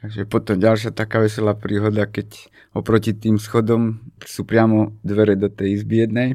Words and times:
Takže 0.00 0.24
potom 0.24 0.56
ďalšia 0.56 0.96
taká 0.96 1.20
veselá 1.20 1.52
príhoda, 1.52 2.08
keď 2.08 2.48
oproti 2.72 3.12
tým 3.12 3.36
schodom 3.36 4.00
sú 4.24 4.48
priamo 4.48 4.96
dvere 5.04 5.36
do 5.36 5.52
tej 5.52 5.76
izby 5.80 6.08
jednej. 6.08 6.28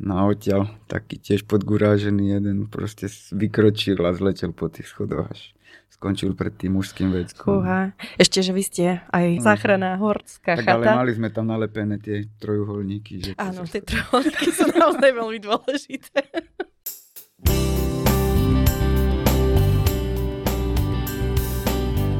No 0.00 0.18
a 0.18 0.22
odtiaľ 0.26 0.72
taký 0.90 1.20
tiež 1.20 1.46
podgurážený 1.46 2.40
jeden 2.40 2.66
proste 2.66 3.06
vykročil 3.30 4.00
a 4.02 4.10
zletel 4.16 4.50
po 4.50 4.66
tých 4.66 4.90
schodoch 4.90 5.30
až 5.30 5.54
skončil 5.94 6.34
pred 6.34 6.50
tým 6.58 6.74
mužským 6.74 7.14
veckom. 7.14 7.62
Fúha. 7.62 7.94
Ešte, 8.18 8.42
že 8.42 8.50
vy 8.50 8.62
ste 8.66 8.84
aj 9.14 9.26
no. 9.38 9.44
záchranná 9.46 9.94
horská 10.02 10.58
tak, 10.58 10.66
chata. 10.66 10.90
ale 10.90 11.06
mali 11.06 11.12
sme 11.14 11.30
tam 11.30 11.46
nalepené 11.46 12.02
tie 12.02 12.26
trojuholníky. 12.42 13.22
Že 13.22 13.30
Áno, 13.38 13.62
tie 13.62 13.80
trojuholníky 13.80 14.50
sú 14.50 14.66
naozaj 14.74 15.10
veľmi 15.14 15.38
dôležité. 15.38 16.20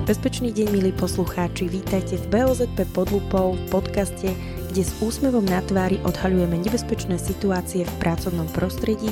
Bezpečný 0.04 0.52
deň, 0.52 0.68
milí 0.68 0.92
poslucháči, 0.92 1.64
vítajte 1.64 2.20
v 2.20 2.28
BOZP 2.28 2.84
pod 2.92 3.08
lupou 3.08 3.56
v 3.56 3.64
podcaste, 3.72 4.36
kde 4.68 4.84
s 4.84 4.92
úsmevom 5.00 5.40
na 5.40 5.64
tvári 5.64 5.96
odhaľujeme 6.04 6.60
nebezpečné 6.60 7.16
situácie 7.16 7.88
v 7.88 7.94
pracovnom 8.04 8.44
prostredí 8.52 9.08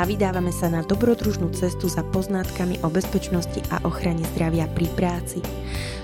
a 0.00 0.08
vydávame 0.08 0.48
sa 0.48 0.72
na 0.72 0.80
dobrodružnú 0.80 1.52
cestu 1.52 1.92
za 1.92 2.00
poznátkami 2.08 2.80
o 2.80 2.88
bezpečnosti 2.88 3.60
a 3.68 3.84
ochrane 3.84 4.24
zdravia 4.32 4.64
pri 4.72 4.88
práci. 4.96 5.44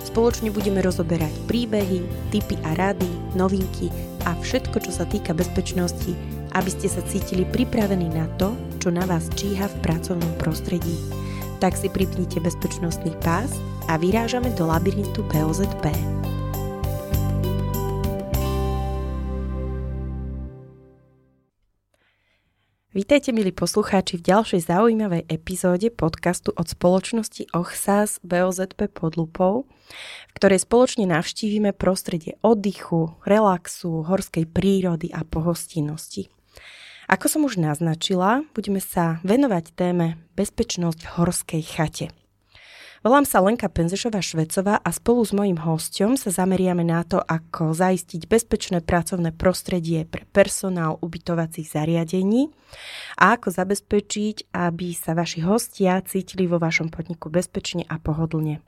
Spoločne 0.05 0.53
budeme 0.53 0.85
rozoberať 0.85 1.33
príbehy, 1.49 2.05
tipy 2.29 2.61
a 2.61 2.77
rady, 2.77 3.09
novinky 3.41 3.89
a 4.29 4.37
všetko, 4.37 4.85
čo 4.85 4.93
sa 4.93 5.09
týka 5.09 5.33
bezpečnosti, 5.33 6.13
aby 6.53 6.69
ste 6.69 6.93
sa 6.93 7.01
cítili 7.09 7.49
pripravení 7.49 8.13
na 8.13 8.29
to, 8.37 8.53
čo 8.85 8.93
na 8.93 9.09
vás 9.09 9.33
číha 9.33 9.65
v 9.65 9.81
pracovnom 9.81 10.37
prostredí. 10.37 11.25
Tak 11.57 11.73
si 11.73 11.89
pripnite 11.89 12.37
bezpečnostný 12.37 13.17
pás 13.25 13.49
a 13.89 13.97
vyrážame 13.97 14.53
do 14.53 14.69
labyrintu 14.69 15.25
POZP. 15.25 15.89
Vítajte, 22.93 23.33
milí 23.33 23.57
poslucháči, 23.57 24.21
v 24.21 24.25
ďalšej 24.25 24.69
zaujímavej 24.69 25.29
epizóde 25.33 25.89
podcastu 25.89 26.53
od 26.53 26.69
spoločnosti 26.69 27.49
OCHSAS 27.57 28.21
BOZP 28.21 28.93
pod 28.93 29.17
lupou, 29.17 29.65
v 30.29 30.33
ktorej 30.37 30.61
spoločne 30.61 31.09
navštívime 31.09 31.73
prostredie 31.73 32.37
oddychu, 32.45 33.17
relaxu, 33.25 34.05
horskej 34.05 34.45
prírody 34.45 35.09
a 35.09 35.25
pohostinnosti. 35.25 36.36
Ako 37.07 37.31
som 37.31 37.47
už 37.47 37.59
naznačila, 37.59 38.43
budeme 38.55 38.83
sa 38.83 39.23
venovať 39.23 39.73
téme 39.73 40.19
bezpečnosť 40.35 41.01
v 41.03 41.13
horskej 41.19 41.63
chate– 41.63 42.07
Volám 43.07 43.23
sa 43.23 43.39
Lenka 43.39 43.71
Penzešová 43.71 44.19
Švecová 44.19 44.83
a 44.83 44.91
spolu 44.91 45.23
s 45.23 45.31
mojím 45.31 45.63
hostom 45.63 46.19
sa 46.19 46.35
zameriame 46.35 46.83
na 46.83 47.07
to, 47.07 47.23
ako 47.23 47.71
zaistiť 47.71 48.27
bezpečné 48.27 48.83
pracovné 48.83 49.31
prostredie 49.31 50.03
pre 50.03 50.27
personál 50.35 50.99
ubytovacích 50.99 51.71
zariadení 51.71 52.51
a 53.15 53.39
ako 53.39 53.55
zabezpečiť, 53.55 54.51
aby 54.51 54.91
sa 54.91 55.15
vaši 55.15 55.39
hostia 55.47 56.03
cítili 56.03 56.51
vo 56.51 56.59
vašom 56.59 56.91
podniku 56.91 57.31
bezpečne 57.31 57.87
a 57.87 57.95
pohodlne. 58.03 58.59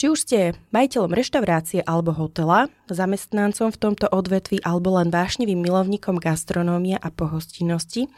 Či 0.00 0.08
už 0.08 0.24
ste 0.24 0.56
majiteľom 0.72 1.12
reštaurácie 1.12 1.84
alebo 1.84 2.16
hotela, 2.16 2.72
zamestnancom 2.88 3.68
v 3.68 3.76
tomto 3.76 4.08
odvetvi 4.08 4.64
alebo 4.64 4.96
len 4.96 5.12
vášnivým 5.12 5.60
milovníkom 5.60 6.16
gastronómie 6.16 6.96
a 6.96 7.12
pohostinnosti, 7.12 8.08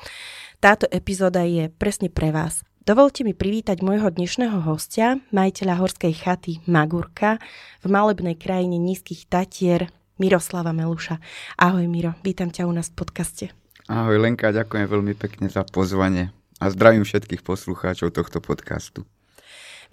táto 0.63 0.87
epizóda 0.95 1.43
je 1.43 1.67
presne 1.75 2.07
pre 2.07 2.31
vás– 2.31 2.63
Dovolte 2.83 3.23
mi 3.23 3.31
privítať 3.31 3.79
môjho 3.79 4.11
dnešného 4.11 4.59
hostia, 4.67 5.23
majiteľa 5.31 5.79
horskej 5.79 6.19
chaty 6.19 6.59
Magurka 6.67 7.39
v 7.79 7.87
malebnej 7.87 8.35
krajine 8.35 8.75
nízkych 8.75 9.31
Tatier, 9.31 9.87
Miroslava 10.19 10.75
Meluša. 10.75 11.23
Ahoj 11.63 11.87
Miro, 11.87 12.19
vítam 12.27 12.51
ťa 12.51 12.67
u 12.67 12.75
nás 12.75 12.91
v 12.91 13.07
podcaste. 13.07 13.45
Ahoj 13.87 14.19
Lenka, 14.19 14.51
ďakujem 14.51 14.91
veľmi 14.91 15.15
pekne 15.15 15.47
za 15.47 15.63
pozvanie 15.63 16.35
a 16.59 16.75
zdravím 16.75 17.07
všetkých 17.07 17.47
poslucháčov 17.47 18.11
tohto 18.11 18.43
podcastu. 18.43 19.07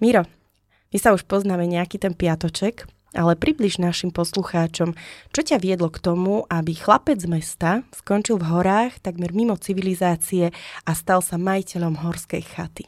Miro, 0.02 0.26
my 0.90 0.98
sa 0.98 1.14
už 1.14 1.22
poznáme 1.26 1.70
nejaký 1.70 2.02
ten 2.02 2.14
piatoček, 2.18 2.90
ale 3.14 3.34
približ 3.34 3.82
našim 3.82 4.14
poslucháčom, 4.14 4.94
čo 5.34 5.40
ťa 5.42 5.58
viedlo 5.58 5.90
k 5.90 6.02
tomu, 6.02 6.46
aby 6.46 6.74
chlapec 6.74 7.18
z 7.18 7.30
mesta 7.30 7.70
skončil 7.94 8.38
v 8.38 8.50
horách 8.50 9.02
takmer 9.02 9.34
mimo 9.34 9.58
civilizácie 9.58 10.54
a 10.86 10.90
stal 10.94 11.22
sa 11.22 11.38
majiteľom 11.38 12.02
horskej 12.02 12.42
chaty. 12.42 12.86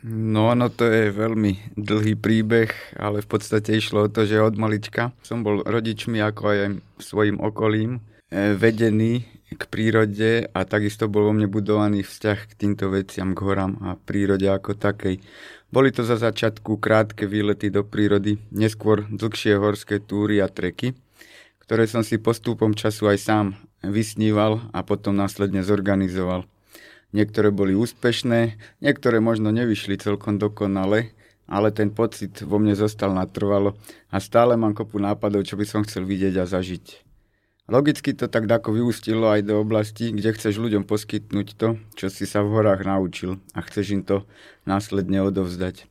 No, 0.00 0.56
no 0.56 0.72
to 0.72 0.88
je 0.88 1.12
veľmi 1.12 1.76
dlhý 1.76 2.16
príbeh, 2.16 2.72
ale 2.96 3.20
v 3.20 3.28
podstate 3.28 3.76
išlo 3.76 4.08
o 4.08 4.12
to, 4.12 4.24
že 4.24 4.40
od 4.40 4.56
malička 4.56 5.12
som 5.20 5.44
bol 5.44 5.60
rodičmi 5.60 6.16
ako 6.24 6.42
aj 6.48 6.60
svojim 7.04 7.36
okolím 7.36 8.00
vedený 8.30 9.26
k 9.50 9.62
prírode 9.66 10.46
a 10.54 10.62
takisto 10.62 11.10
bol 11.10 11.26
vo 11.26 11.32
mne 11.34 11.50
budovaný 11.50 12.06
vzťah 12.06 12.38
k 12.46 12.52
týmto 12.54 12.86
veciam, 12.94 13.34
k 13.34 13.42
horám 13.42 13.82
a 13.82 13.98
prírode 13.98 14.46
ako 14.46 14.78
takej. 14.78 15.18
Boli 15.70 15.90
to 15.90 16.06
za 16.06 16.18
začiatku 16.18 16.78
krátke 16.78 17.26
výlety 17.26 17.70
do 17.70 17.82
prírody, 17.82 18.38
neskôr 18.54 19.06
dlhšie 19.10 19.58
horské 19.58 19.98
túry 19.98 20.38
a 20.38 20.46
treky, 20.46 20.94
ktoré 21.62 21.90
som 21.90 22.06
si 22.06 22.22
postupom 22.22 22.74
času 22.74 23.10
aj 23.10 23.18
sám 23.18 23.46
vysníval 23.82 24.70
a 24.70 24.86
potom 24.86 25.18
následne 25.18 25.66
zorganizoval. 25.66 26.46
Niektoré 27.10 27.50
boli 27.50 27.74
úspešné, 27.74 28.54
niektoré 28.78 29.18
možno 29.18 29.50
nevyšli 29.50 29.98
celkom 29.98 30.38
dokonale, 30.38 31.10
ale 31.50 31.74
ten 31.74 31.90
pocit 31.90 32.46
vo 32.46 32.62
mne 32.62 32.78
zostal 32.78 33.10
natrvalo 33.10 33.74
a 34.14 34.22
stále 34.22 34.54
mám 34.54 34.78
kopu 34.78 35.02
nápadov, 35.02 35.42
čo 35.42 35.58
by 35.58 35.66
som 35.66 35.82
chcel 35.82 36.06
vidieť 36.06 36.38
a 36.38 36.46
zažiť. 36.46 37.09
Logicky 37.70 38.18
to 38.18 38.26
tak 38.26 38.50
ako 38.50 38.74
vyústilo 38.74 39.30
aj 39.30 39.46
do 39.46 39.62
oblasti, 39.62 40.10
kde 40.10 40.34
chceš 40.34 40.58
ľuďom 40.58 40.90
poskytnúť 40.90 41.48
to, 41.54 41.78
čo 41.94 42.10
si 42.10 42.26
sa 42.26 42.42
v 42.42 42.50
horách 42.50 42.82
naučil 42.82 43.38
a 43.54 43.62
chceš 43.62 43.94
im 43.94 44.02
to 44.02 44.26
následne 44.66 45.22
odovzdať. 45.22 45.86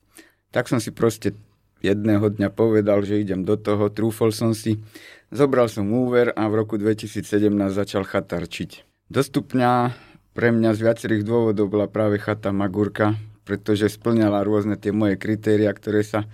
Tak 0.52 0.68
som 0.68 0.84
si 0.84 0.92
proste 0.92 1.40
jedného 1.80 2.36
dňa 2.36 2.52
povedal, 2.52 3.08
že 3.08 3.24
idem 3.24 3.48
do 3.48 3.56
toho, 3.56 3.88
trúfol 3.88 4.36
som 4.36 4.52
si, 4.52 4.84
zobral 5.32 5.72
som 5.72 5.88
úver 5.88 6.36
a 6.36 6.52
v 6.52 6.68
roku 6.68 6.76
2017 6.76 7.24
začal 7.72 8.04
chatarčiť. 8.04 8.84
Dostupňa 9.08 9.96
pre 10.36 10.52
mňa 10.52 10.76
z 10.76 10.80
viacerých 10.84 11.24
dôvodov 11.24 11.72
bola 11.72 11.88
práve 11.88 12.20
chata 12.20 12.52
Magurka, 12.52 13.16
pretože 13.48 13.88
splňala 13.88 14.44
rôzne 14.44 14.76
tie 14.76 14.92
moje 14.92 15.16
kritéria, 15.16 15.72
ktoré 15.72 16.04
sa 16.04 16.28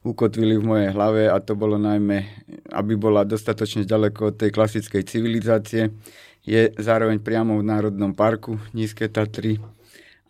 ukotvili 0.00 0.56
v 0.56 0.64
mojej 0.64 0.88
hlave 0.96 1.28
a 1.28 1.36
to 1.44 1.52
bolo 1.52 1.76
najmä, 1.76 2.24
aby 2.72 2.96
bola 2.96 3.28
dostatočne 3.28 3.84
ďaleko 3.84 4.32
od 4.32 4.34
tej 4.40 4.50
klasickej 4.52 5.02
civilizácie. 5.04 5.92
Je 6.40 6.72
zároveň 6.80 7.20
priamo 7.20 7.60
v 7.60 7.68
Národnom 7.68 8.16
parku 8.16 8.56
Nízke 8.72 9.12
Tatry 9.12 9.60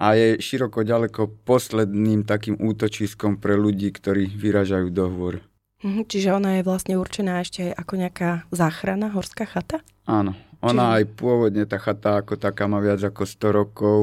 a 0.03 0.19
je 0.19 0.42
široko 0.42 0.82
ďaleko 0.82 1.47
posledným 1.47 2.26
takým 2.26 2.58
útočiskom 2.58 3.38
pre 3.38 3.54
ľudí, 3.54 3.94
ktorí 3.94 4.26
vyražajú 4.34 4.88
do 4.91 5.06
hôr. 5.06 5.34
Mhm, 5.81 6.10
čiže 6.10 6.34
ona 6.34 6.60
je 6.60 6.66
vlastne 6.66 6.98
určená 7.00 7.41
ešte 7.41 7.72
ako 7.72 8.04
nejaká 8.04 8.44
záchrana, 8.52 9.14
horská 9.14 9.48
chata? 9.48 9.81
Áno, 10.04 10.37
ona 10.60 10.84
Čiže... 10.84 10.97
aj 10.97 11.04
pôvodne, 11.16 11.65
tá 11.65 11.81
chata 11.81 12.21
ako 12.21 12.37
taká 12.37 12.69
má 12.69 12.84
viac 12.84 13.00
ako 13.00 13.25
100 13.25 13.59
rokov 13.60 13.98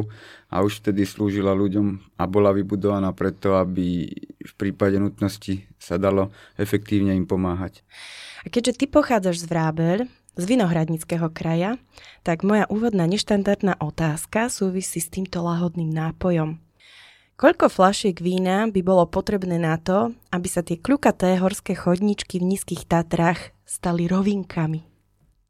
a 0.49 0.65
už 0.65 0.81
vtedy 0.81 1.05
slúžila 1.05 1.53
ľuďom 1.53 2.17
a 2.17 2.23
bola 2.25 2.49
vybudovaná 2.49 3.13
preto, 3.13 3.53
aby 3.53 4.09
v 4.41 4.53
prípade 4.57 4.97
nutnosti 4.97 5.69
sa 5.77 6.01
dalo 6.01 6.33
efektívne 6.57 7.13
im 7.13 7.29
pomáhať. 7.29 7.85
A 8.41 8.49
keďže 8.49 8.73
ty 8.81 8.85
pochádzaš 8.89 9.43
z 9.43 9.45
Vrábel, 9.51 9.99
z 10.37 10.43
Vinohradnického 10.45 11.29
kraja, 11.33 11.77
tak 12.25 12.41
moja 12.41 12.69
úvodná 12.69 13.05
neštandardná 13.09 13.77
otázka 13.81 14.47
súvisí 14.47 15.01
s 15.01 15.09
týmto 15.13 15.41
lahodným 15.43 15.89
nápojom. 15.89 16.61
Koľko 17.37 17.69
flašiek 17.69 18.17
vína 18.17 18.65
by 18.65 18.81
bolo 18.81 19.05
potrebné 19.05 19.61
na 19.61 19.77
to, 19.77 20.09
aby 20.33 20.49
sa 20.49 20.65
tie 20.65 20.81
kľukaté 20.81 21.37
horské 21.37 21.77
chodničky 21.77 22.41
v 22.41 22.49
nízkych 22.55 22.89
Tatrách 22.89 23.53
stali 23.61 24.09
rovinkami? 24.09 24.86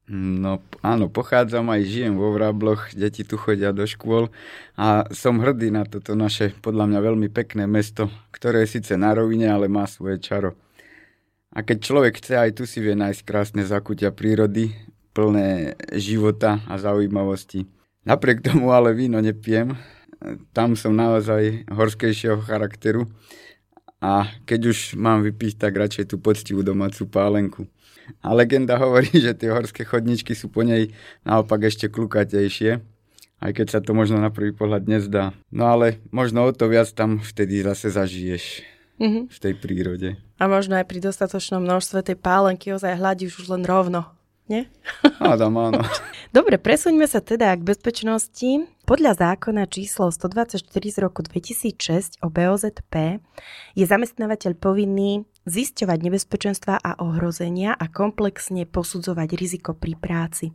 No 0.08 0.64
áno, 0.80 1.12
pochádzam 1.12 1.68
aj 1.68 1.84
žijem 1.84 2.16
vo 2.16 2.32
Vrabloch, 2.32 2.96
deti 2.96 3.28
tu 3.28 3.36
chodia 3.36 3.76
do 3.76 3.84
škôl 3.84 4.32
a 4.80 5.04
som 5.12 5.44
hrdý 5.44 5.68
na 5.68 5.84
toto 5.84 6.16
naše 6.16 6.56
podľa 6.64 6.88
mňa 6.88 7.00
veľmi 7.04 7.28
pekné 7.28 7.68
mesto, 7.68 8.08
ktoré 8.32 8.64
je 8.64 8.80
síce 8.80 8.96
na 8.96 9.12
rovine, 9.12 9.52
ale 9.52 9.68
má 9.68 9.84
svoje 9.84 10.24
čaro. 10.24 10.56
A 11.52 11.60
keď 11.60 11.78
človek 11.84 12.24
chce, 12.24 12.40
aj 12.40 12.56
tu 12.56 12.64
si 12.64 12.80
vie 12.80 12.96
nájsť 12.96 13.22
krásne 13.28 13.68
zakutia 13.68 14.16
prírody, 14.16 14.72
plné 15.12 15.76
života 16.00 16.64
a 16.72 16.80
zaujímavosti. 16.80 17.68
Napriek 18.08 18.48
tomu 18.48 18.72
ale 18.72 18.96
víno 18.96 19.20
nepijem, 19.20 19.76
tam 20.56 20.80
som 20.80 20.96
naozaj 20.96 21.68
horskejšieho 21.68 22.40
charakteru 22.48 23.12
a 24.00 24.30
keď 24.48 24.72
už 24.72 24.96
mám 24.96 25.26
vypiť, 25.28 25.60
tak 25.60 25.76
radšej 25.76 26.14
tú 26.14 26.22
poctivú 26.22 26.64
domácu 26.64 27.04
pálenku. 27.12 27.68
A 28.24 28.34
legenda 28.34 28.78
hovorí, 28.80 29.10
že 29.14 29.38
tie 29.38 29.52
horské 29.52 29.84
chodničky 29.84 30.36
sú 30.36 30.52
po 30.52 30.64
nej 30.64 30.92
naopak 31.28 31.68
ešte 31.68 31.92
klukatejšie, 31.92 32.80
aj 33.38 33.52
keď 33.54 33.68
sa 33.70 33.80
to 33.80 33.94
možno 33.94 34.18
na 34.18 34.34
prvý 34.34 34.56
pohľad 34.56 34.90
nezdá. 34.90 35.36
No 35.54 35.70
ale 35.70 36.02
možno 36.10 36.48
o 36.48 36.52
to 36.52 36.68
viac 36.72 36.90
tam 36.96 37.22
vtedy 37.22 37.62
zase 37.62 37.94
zažiješ. 37.94 38.78
mm-hmm. 39.00 39.24
v 39.30 39.38
tej 39.38 39.54
prírode. 39.58 40.10
A 40.38 40.44
možno 40.50 40.78
aj 40.78 40.86
pri 40.86 41.00
dostatočnom 41.02 41.64
množstve 41.64 42.06
tej 42.06 42.18
pálenky 42.18 42.74
ozaj 42.74 42.98
hľadíš 42.98 43.46
už 43.46 43.54
len 43.58 43.64
rovno, 43.66 44.06
nie? 44.50 44.66
Ádam, 45.22 45.58
áno. 45.58 45.82
Dobre, 46.38 46.62
presuňme 46.62 47.06
sa 47.06 47.22
teda 47.22 47.54
k 47.58 47.66
bezpečnosti. 47.66 48.68
Podľa 48.86 49.14
zákona 49.18 49.68
číslo 49.70 50.10
124 50.10 50.64
z 50.68 50.98
roku 51.02 51.22
2006 51.24 52.22
o 52.24 52.28
BOZP 52.30 53.22
je 53.78 53.86
zamestnávateľ 53.86 54.58
povinný 54.58 55.26
zisťovať 55.48 56.00
nebezpečenstva 56.04 56.76
a 56.78 57.00
ohrozenia 57.00 57.74
a 57.74 57.88
komplexne 57.88 58.68
posudzovať 58.68 59.30
riziko 59.40 59.72
pri 59.72 59.96
práci. 59.96 60.52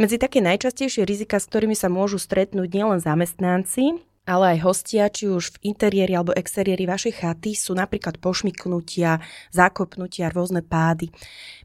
Medzi 0.00 0.16
také 0.16 0.40
najčastejšie 0.40 1.04
rizika, 1.04 1.36
s 1.36 1.46
ktorými 1.46 1.76
sa 1.76 1.92
môžu 1.92 2.16
stretnúť 2.16 2.68
nielen 2.72 2.98
zamestnanci, 2.98 4.00
ale 4.22 4.56
aj 4.56 4.58
hostia, 4.62 5.10
či 5.10 5.26
už 5.26 5.58
v 5.58 5.74
interiéri 5.74 6.14
alebo 6.14 6.30
exteriéri 6.32 6.86
vašej 6.86 7.20
chaty, 7.20 7.58
sú 7.58 7.74
napríklad 7.74 8.22
pošmiknutia, 8.22 9.18
zákopnutia, 9.50 10.30
rôzne 10.30 10.62
pády. 10.62 11.10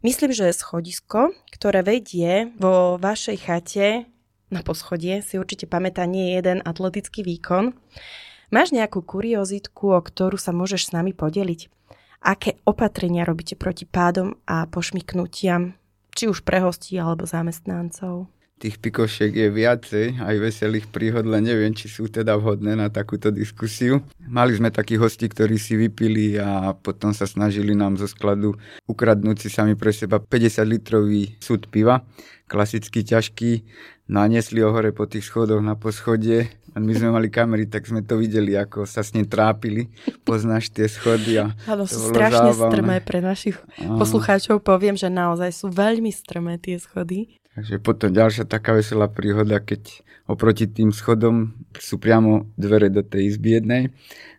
Myslím, 0.02 0.34
že 0.34 0.50
schodisko, 0.50 1.38
ktoré 1.54 1.86
vedie 1.86 2.50
vo 2.58 2.98
vašej 2.98 3.38
chate 3.38 3.88
na 4.50 4.66
poschodie, 4.66 5.22
si 5.22 5.38
určite 5.38 5.70
pamätá 5.70 6.10
nie 6.10 6.34
jeden 6.34 6.66
atletický 6.66 7.22
výkon. 7.22 7.78
Máš 8.50 8.72
nejakú 8.74 9.04
kuriozitku, 9.04 9.94
o 9.94 10.00
ktorú 10.02 10.40
sa 10.40 10.50
môžeš 10.50 10.90
s 10.90 10.94
nami 10.96 11.14
podeliť? 11.14 11.77
Aké 12.22 12.58
opatrenia 12.66 13.24
robíte 13.24 13.56
proti 13.56 13.86
pádom 13.86 14.38
a 14.50 14.66
pošmiknutiam, 14.68 15.78
či 16.14 16.26
už 16.26 16.42
pre 16.42 16.62
hostí 16.64 16.98
alebo 16.98 17.30
zamestnancov? 17.30 18.28
Tých 18.58 18.82
pikošiek 18.82 19.38
je 19.38 19.48
viacej, 19.54 20.06
aj 20.18 20.36
veselých 20.42 20.90
príhod, 20.90 21.30
len 21.30 21.46
neviem, 21.46 21.78
či 21.78 21.86
sú 21.86 22.10
teda 22.10 22.34
vhodné 22.42 22.74
na 22.74 22.90
takúto 22.90 23.30
diskusiu. 23.30 24.02
Mali 24.26 24.58
sme 24.58 24.74
takých 24.74 24.98
hostí, 24.98 25.30
ktorí 25.30 25.62
si 25.62 25.78
vypili 25.78 26.42
a 26.42 26.74
potom 26.74 27.14
sa 27.14 27.30
snažili 27.30 27.78
nám 27.78 28.02
zo 28.02 28.10
skladu 28.10 28.58
ukradnúť 28.90 29.46
si 29.46 29.54
sami 29.54 29.78
pre 29.78 29.94
seba 29.94 30.18
50 30.18 30.74
litrový 30.74 31.38
súd 31.38 31.70
piva, 31.70 32.02
klasicky 32.50 33.06
ťažký, 33.06 33.62
naniesli 34.08 34.64
ho 34.64 34.72
hore 34.72 34.96
po 34.96 35.06
tých 35.06 35.28
schodoch 35.28 35.60
na 35.60 35.76
poschodie 35.76 36.48
a 36.74 36.80
my 36.80 36.94
sme 36.94 37.10
mali 37.10 37.28
kamery, 37.28 37.66
tak 37.66 37.90
sme 37.90 38.06
to 38.06 38.22
videli, 38.22 38.54
ako 38.54 38.88
sa 38.88 39.02
s 39.02 39.12
ním 39.18 39.26
trápili. 39.26 39.90
Poznáš 40.24 40.70
tie 40.70 40.86
schody 40.86 41.42
a 41.42 41.52
Áno, 41.68 41.90
sú 41.90 42.14
strašne 42.14 42.54
zábavné. 42.54 42.72
strmé 42.72 42.96
pre 43.02 43.20
našich 43.20 43.58
Aha. 43.82 43.98
poslucháčov. 43.98 44.62
Poviem, 44.62 44.94
že 44.94 45.10
naozaj 45.10 45.52
sú 45.52 45.68
veľmi 45.74 46.14
strmé 46.14 46.62
tie 46.62 46.78
schody. 46.78 47.42
Takže 47.58 47.82
potom 47.82 48.14
ďalšia 48.14 48.46
taká 48.46 48.78
veselá 48.78 49.10
príhoda, 49.10 49.58
keď 49.58 50.06
oproti 50.30 50.70
tým 50.70 50.94
schodom 50.94 51.58
sú 51.82 51.98
priamo 51.98 52.46
dvere 52.54 52.94
do 52.94 53.02
tej 53.02 53.34
izby 53.34 53.58
jednej. 53.58 53.90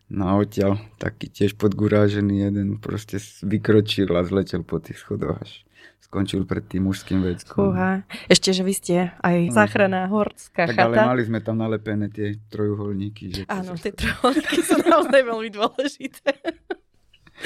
No 0.09 0.31
a 0.31 0.41
odtiaľ 0.41 0.81
taký 0.97 1.29
tiež 1.29 1.61
podgurážený 1.61 2.49
jeden 2.49 2.69
proste 2.81 3.21
vykročil 3.45 4.09
a 4.17 4.25
zletel 4.25 4.65
po 4.65 4.81
tých 4.81 5.03
schodoch 5.03 5.43
až 5.43 5.68
skončil 6.09 6.49
pred 6.49 6.65
tým 6.65 6.89
mužským 6.89 7.21
veckom. 7.21 7.77
Fúha. 7.77 8.01
Ešte, 8.33 8.57
že 8.57 8.65
vy 8.65 8.73
ste 8.73 9.13
aj 9.21 9.53
záchranná 9.53 10.09
horská 10.09 10.65
tak, 10.65 10.81
chata. 10.81 10.89
ale 10.89 10.97
mali 11.05 11.23
sme 11.29 11.45
tam 11.45 11.61
nalepené 11.61 12.09
tie 12.09 12.41
trojuholníky. 12.49 13.29
Že 13.29 13.41
Áno, 13.45 13.77
tie 13.77 13.93
trojuholníky 13.93 14.65
sú 14.65 14.81
naozaj 14.81 15.21
veľmi 15.21 15.51
dôležité. 15.53 16.33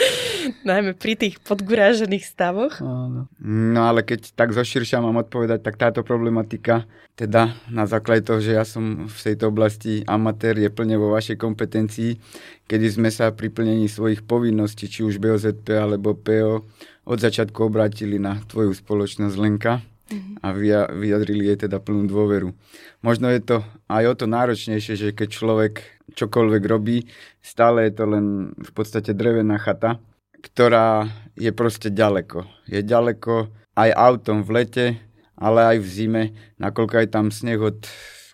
Najmä 0.68 0.96
pri 0.96 1.14
tých 1.18 1.38
podgurážených 1.44 2.24
stavoch. 2.24 2.80
No 3.42 3.80
ale 3.84 4.02
keď 4.02 4.32
tak 4.32 4.56
zoširšia 4.56 5.04
mám 5.04 5.20
odpovedať, 5.20 5.60
tak 5.62 5.76
táto 5.78 6.00
problematika, 6.02 6.88
teda 7.14 7.52
na 7.68 7.84
základe 7.84 8.24
toho, 8.24 8.40
že 8.40 8.56
ja 8.56 8.64
som 8.64 9.06
v 9.06 9.18
tejto 9.20 9.52
oblasti 9.52 10.02
amatér, 10.08 10.56
je 10.58 10.72
plne 10.72 10.96
vo 10.96 11.12
vašej 11.12 11.36
kompetencii, 11.36 12.16
kedy 12.66 12.86
sme 12.88 13.10
sa 13.12 13.30
pri 13.30 13.52
plnení 13.52 13.86
svojich 13.86 14.24
povinností, 14.24 14.88
či 14.88 15.04
už 15.04 15.20
BOZP 15.20 15.76
alebo 15.76 16.16
PO, 16.16 16.64
od 17.02 17.18
začiatku 17.18 17.66
obrátili 17.66 18.16
na 18.16 18.38
tvoju 18.46 18.72
spoločnosť 18.72 19.36
Lenka 19.36 19.82
a 20.40 20.46
vyjadrili 20.92 21.52
jej 21.52 21.68
teda 21.68 21.82
plnú 21.82 22.08
dôveru. 22.08 22.52
Možno 23.00 23.30
je 23.30 23.40
to 23.42 23.56
aj 23.88 24.04
o 24.08 24.14
to 24.14 24.26
náročnejšie, 24.28 24.94
že 24.96 25.08
keď 25.16 25.28
človek 25.30 25.74
čokoľvek 26.14 26.62
robí, 26.68 27.08
stále 27.40 27.88
je 27.88 27.92
to 27.96 28.04
len 28.08 28.26
v 28.56 28.70
podstate 28.74 29.16
drevená 29.16 29.56
chata, 29.58 29.98
ktorá 30.42 31.08
je 31.38 31.50
proste 31.54 31.88
ďaleko. 31.88 32.44
Je 32.68 32.82
ďaleko 32.82 33.48
aj 33.78 33.90
autom 33.94 34.44
v 34.44 34.50
lete, 34.52 34.86
ale 35.38 35.76
aj 35.76 35.78
v 35.80 35.88
zime, 35.88 36.22
nakoľko 36.60 36.94
aj 37.02 37.08
tam 37.08 37.26
sneh 37.32 37.58
od 37.58 37.88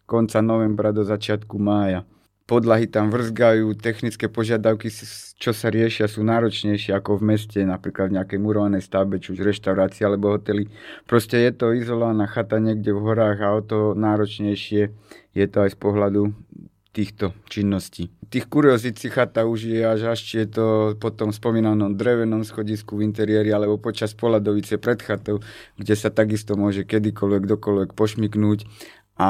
konca 0.09 0.41
novembra 0.41 0.91
do 0.91 1.05
začiatku 1.05 1.57
mája 1.61 2.03
podlahy 2.49 2.89
tam 2.89 3.13
vrzgajú, 3.13 3.77
technické 3.77 4.33
požiadavky, 4.33 4.89
čo 5.37 5.53
sa 5.53 5.69
riešia, 5.69 6.09
sú 6.09 6.25
náročnejšie 6.25 6.97
ako 6.97 7.21
v 7.21 7.37
meste, 7.37 7.61
napríklad 7.61 8.09
v 8.09 8.17
nejakej 8.17 8.41
murovanej 8.41 8.81
stavbe, 8.81 9.21
či 9.21 9.37
už 9.37 9.45
reštaurácii 9.45 10.09
alebo 10.09 10.33
hotely. 10.33 10.73
Proste 11.05 11.37
je 11.45 11.53
to 11.53 11.77
izolovaná 11.77 12.25
chata 12.25 12.57
niekde 12.57 12.97
v 12.97 13.05
horách 13.05 13.39
a 13.45 13.49
o 13.53 13.61
to 13.61 13.79
náročnejšie 13.93 14.89
je 15.37 15.47
to 15.47 15.59
aj 15.61 15.77
z 15.77 15.79
pohľadu 15.79 16.33
týchto 16.97 17.37
činností. 17.53 18.11
Tých 18.29 18.49
kuriozit 18.51 18.99
si 18.99 19.09
chata 19.13 19.47
už 19.47 19.69
je 19.69 19.81
až 19.85 20.17
až, 20.17 20.21
je 20.21 20.47
to 20.49 20.67
potom 20.99 21.31
spomínanom 21.31 21.95
drevenom 21.95 22.43
schodisku 22.43 22.99
v 22.99 23.07
interiéri 23.07 23.55
alebo 23.55 23.79
počas 23.79 24.13
poladovice 24.17 24.81
pred 24.81 24.99
chatou, 25.01 25.39
kde 25.79 25.95
sa 25.95 26.11
takisto 26.11 26.59
môže 26.59 26.83
kedykoľvek, 26.85 27.43
dokoľvek 27.45 27.91
pošmiknúť 27.95 28.59
a 29.19 29.29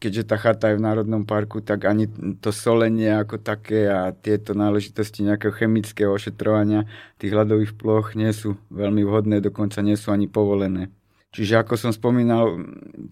keďže 0.00 0.24
tá 0.24 0.40
chata 0.40 0.72
je 0.72 0.80
v 0.80 0.84
Národnom 0.88 1.28
parku, 1.28 1.60
tak 1.60 1.84
ani 1.84 2.08
to 2.40 2.48
solenie 2.48 3.12
ako 3.12 3.36
také 3.36 3.84
a 3.84 4.16
tieto 4.16 4.56
náležitosti 4.56 5.20
nejakého 5.20 5.52
chemického 5.52 6.08
ošetrovania 6.08 6.88
tých 7.20 7.36
hľadových 7.36 7.76
ploch 7.76 8.16
nie 8.16 8.32
sú 8.32 8.56
veľmi 8.72 9.04
vhodné, 9.04 9.44
dokonca 9.44 9.84
nie 9.84 10.00
sú 10.00 10.16
ani 10.16 10.32
povolené. 10.32 10.88
Čiže 11.28 11.60
ako 11.60 11.76
som 11.76 11.92
spomínal, 11.92 12.56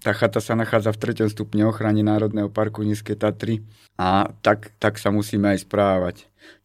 tá 0.00 0.16
chata 0.16 0.40
sa 0.40 0.56
nachádza 0.56 0.96
v 0.96 1.12
3. 1.20 1.28
stupne 1.28 1.68
ochrany 1.68 2.00
Národného 2.00 2.48
parku 2.48 2.80
Nízke 2.80 3.12
Tatry 3.12 3.60
a 4.00 4.32
tak, 4.40 4.72
tak 4.80 4.96
sa 4.96 5.12
musíme 5.12 5.52
aj 5.52 5.68
správať. 5.68 6.16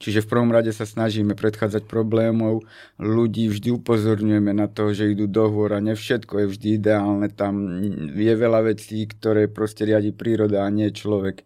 Čiže 0.01 0.25
v 0.25 0.29
prvom 0.33 0.49
rade 0.49 0.73
sa 0.73 0.89
snažíme 0.89 1.37
predchádzať 1.37 1.85
problémov, 1.85 2.65
ľudí 2.97 3.47
vždy 3.51 3.77
upozorňujeme 3.77 4.53
na 4.53 4.65
to, 4.65 4.89
že 4.91 5.13
idú 5.13 5.29
do 5.29 5.45
hôr 5.47 5.77
a 5.77 5.83
ne 5.83 5.93
všetko 5.93 6.33
je 6.41 6.45
vždy 6.49 6.67
ideálne, 6.81 7.27
tam 7.29 7.81
je 8.17 8.33
veľa 8.33 8.73
vecí, 8.73 9.05
ktoré 9.05 9.45
proste 9.45 9.85
riadi 9.85 10.09
príroda 10.09 10.65
a 10.65 10.73
nie 10.73 10.89
človek. 10.89 11.45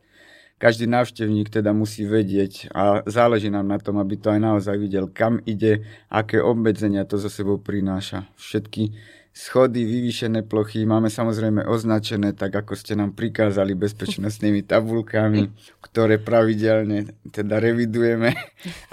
Každý 0.55 0.87
návštevník 0.87 1.51
teda 1.51 1.75
musí 1.75 2.07
vedieť 2.07 2.71
a 2.71 3.03
záleží 3.03 3.51
nám 3.51 3.67
na 3.67 3.75
tom, 3.75 3.99
aby 3.99 4.15
to 4.15 4.31
aj 4.31 4.39
naozaj 4.39 4.79
videl, 4.79 5.11
kam 5.11 5.43
ide, 5.43 5.83
aké 6.07 6.39
obmedzenia 6.39 7.03
to 7.03 7.19
zo 7.19 7.27
sebou 7.27 7.59
prináša. 7.59 8.23
Všetky 8.39 8.95
schody, 9.35 9.83
vyvýšené 9.83 10.47
plochy 10.47 10.87
máme 10.87 11.11
samozrejme 11.11 11.67
označené 11.67 12.31
tak, 12.31 12.55
ako 12.55 12.71
ste 12.79 12.95
nám 12.95 13.11
prikázali 13.11 13.75
bezpečnostnými 13.75 14.63
tabulkami, 14.63 15.51
ktoré 15.83 16.23
pravidelne 16.23 17.11
teda 17.35 17.59
revidujeme 17.59 18.31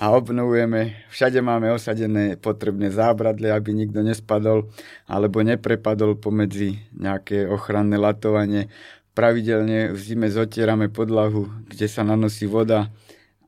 a 0.03 0.11
obnovujeme. 0.11 1.07
Všade 1.15 1.39
máme 1.39 1.71
osadené 1.71 2.35
potrebné 2.35 2.91
zábradle, 2.91 3.55
aby 3.55 3.71
nikto 3.71 4.03
nespadol 4.03 4.67
alebo 5.07 5.47
neprepadol 5.47 6.19
pomedzi 6.19 6.91
nejaké 6.91 7.47
ochranné 7.47 7.95
latovanie. 7.95 8.67
Pravidelne 9.15 9.95
v 9.95 9.99
zime 10.03 10.27
zotierame 10.27 10.91
podlahu, 10.91 11.47
kde 11.71 11.87
sa 11.87 12.03
nanosí 12.03 12.51
voda 12.51 12.91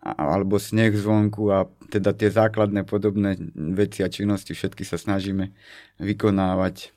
alebo 0.04 0.61
sneh 0.61 0.92
zvonku 0.92 1.49
a 1.49 1.64
teda 1.88 2.12
tie 2.12 2.28
základné 2.28 2.84
podobné 2.84 3.40
veci 3.56 4.04
a 4.04 4.12
činnosti 4.12 4.52
všetky 4.52 4.84
sa 4.84 5.00
snažíme 5.00 5.56
vykonávať. 5.96 6.92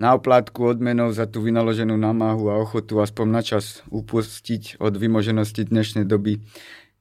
Na 0.00 0.16
oplátku 0.16 0.64
odmenov 0.64 1.12
za 1.12 1.28
tú 1.28 1.44
vynaloženú 1.44 1.98
námahu 1.98 2.48
a 2.48 2.62
ochotu 2.62 3.02
aspoň 3.02 3.26
na 3.28 3.42
čas 3.44 3.84
upustiť 3.90 4.80
od 4.80 4.96
vymoženosti 4.96 5.68
dnešnej 5.68 6.08
doby 6.08 6.40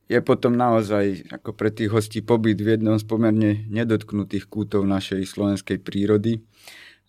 je 0.09 0.19
potom 0.25 0.57
naozaj 0.57 1.29
ako 1.29 1.53
pre 1.53 1.69
tých 1.69 1.93
hostí 1.93 2.19
pobyt 2.25 2.57
v 2.57 2.75
jednom 2.75 2.97
z 2.97 3.05
pomerne 3.05 3.69
nedotknutých 3.69 4.49
kútov 4.49 4.89
našej 4.89 5.21
slovenskej 5.21 5.77
prírody. 5.79 6.41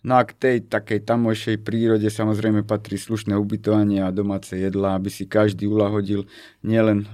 No 0.05 0.21
a 0.21 0.25
k 0.25 0.37
tej 0.37 0.57
takej 0.69 1.05
tamojšej 1.05 1.57
prírode 1.65 2.05
samozrejme 2.09 2.61
patrí 2.61 3.01
slušné 3.01 3.33
ubytovanie 3.37 4.05
a 4.05 4.13
domáce 4.13 4.53
jedlá, 4.53 4.97
aby 4.97 5.09
si 5.09 5.25
každý 5.25 5.65
ulahodil 5.65 6.29
nielen 6.61 7.09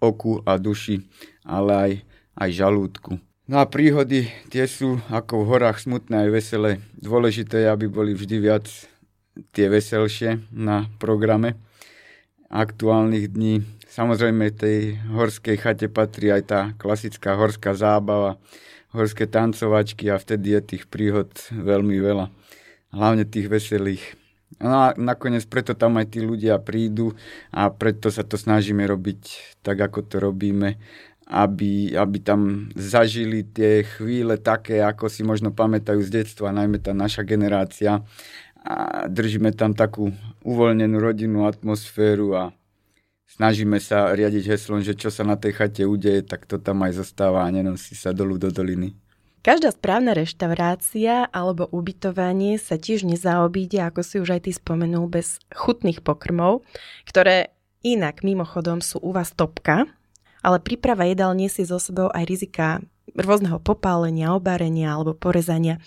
oku 0.00 0.40
a 0.48 0.56
duši, 0.56 1.04
ale 1.44 1.72
aj, 1.72 1.92
aj 2.40 2.50
žalúdku. 2.50 3.12
No 3.50 3.58
a 3.60 3.66
príhody 3.66 4.30
tie 4.48 4.64
sú 4.70 5.02
ako 5.10 5.42
v 5.42 5.48
horách 5.54 5.82
smutné 5.82 6.26
aj 6.26 6.30
veselé. 6.30 6.70
Dôležité 6.96 7.66
je, 7.66 7.68
aby 7.68 7.86
boli 7.90 8.14
vždy 8.14 8.36
viac 8.38 8.66
tie 9.50 9.66
veselšie 9.66 10.50
na 10.54 10.86
programe 11.02 11.58
aktuálnych 12.50 13.30
dní. 13.30 13.62
Samozrejme 13.90 14.54
tej 14.54 14.98
horskej 15.10 15.56
chate 15.58 15.86
patrí 15.90 16.30
aj 16.30 16.42
tá 16.46 16.60
klasická 16.78 17.38
horská 17.38 17.74
zábava, 17.74 18.38
horské 18.90 19.26
tancovačky 19.26 20.10
a 20.10 20.18
vtedy 20.18 20.58
je 20.58 20.60
tých 20.74 20.84
príhod 20.90 21.30
veľmi 21.50 21.98
veľa. 21.98 22.30
Hlavne 22.90 23.22
tých 23.22 23.46
veselých. 23.46 24.19
No 24.58 24.90
a 24.90 24.98
nakoniec 24.98 25.46
preto 25.46 25.78
tam 25.78 26.02
aj 26.02 26.18
tí 26.18 26.24
ľudia 26.24 26.58
prídu 26.58 27.14
a 27.54 27.70
preto 27.70 28.10
sa 28.10 28.26
to 28.26 28.34
snažíme 28.34 28.82
robiť 28.82 29.20
tak, 29.62 29.78
ako 29.78 30.02
to 30.02 30.16
robíme. 30.18 30.80
aby, 31.30 31.94
aby 31.94 32.18
tam 32.18 32.74
zažili 32.74 33.46
tie 33.46 33.86
chvíle 33.86 34.34
také, 34.34 34.82
ako 34.82 35.06
si 35.06 35.22
možno 35.22 35.54
pamätajú 35.54 36.02
z 36.02 36.10
detstva, 36.10 36.50
najmä 36.50 36.82
tá 36.82 36.90
naša 36.90 37.22
generácia. 37.22 38.02
A 38.66 39.06
držíme 39.06 39.54
tam 39.54 39.70
takú 39.72 40.10
uvoľnenú 40.42 40.98
rodinnú 40.98 41.46
atmosféru 41.46 42.34
a 42.34 42.42
snažíme 43.30 43.78
sa 43.78 44.10
riadiť 44.10 44.50
heslom, 44.58 44.82
že 44.82 44.98
čo 44.98 45.08
sa 45.08 45.22
na 45.22 45.38
tej 45.38 45.54
chate 45.54 45.86
udeje, 45.86 46.26
tak 46.26 46.50
to 46.50 46.58
tam 46.58 46.82
aj 46.82 46.98
zostáva 46.98 47.46
a 47.46 47.54
nenosí 47.54 47.94
sa 47.94 48.10
dolu 48.10 48.34
do 48.34 48.50
doliny. 48.50 48.98
Každá 49.40 49.72
správna 49.72 50.12
reštaurácia 50.12 51.24
alebo 51.32 51.64
ubytovanie 51.64 52.60
sa 52.60 52.76
tiež 52.76 53.08
nezaobíde, 53.08 53.80
ako 53.80 54.04
si 54.04 54.20
už 54.20 54.36
aj 54.36 54.40
ty 54.44 54.52
spomenul, 54.52 55.08
bez 55.08 55.40
chutných 55.48 56.04
pokrmov, 56.04 56.60
ktoré 57.08 57.56
inak 57.80 58.20
mimochodom 58.20 58.84
sú 58.84 59.00
u 59.00 59.16
vás 59.16 59.32
topka, 59.32 59.88
ale 60.44 60.60
príprava 60.60 61.08
jedál 61.08 61.32
nesie 61.32 61.64
so 61.64 61.80
sebou 61.80 62.12
aj 62.12 62.28
rizika 62.28 62.84
rôzneho 63.16 63.56
popálenia, 63.64 64.36
obárenia 64.36 64.92
alebo 64.92 65.16
porezania. 65.16 65.80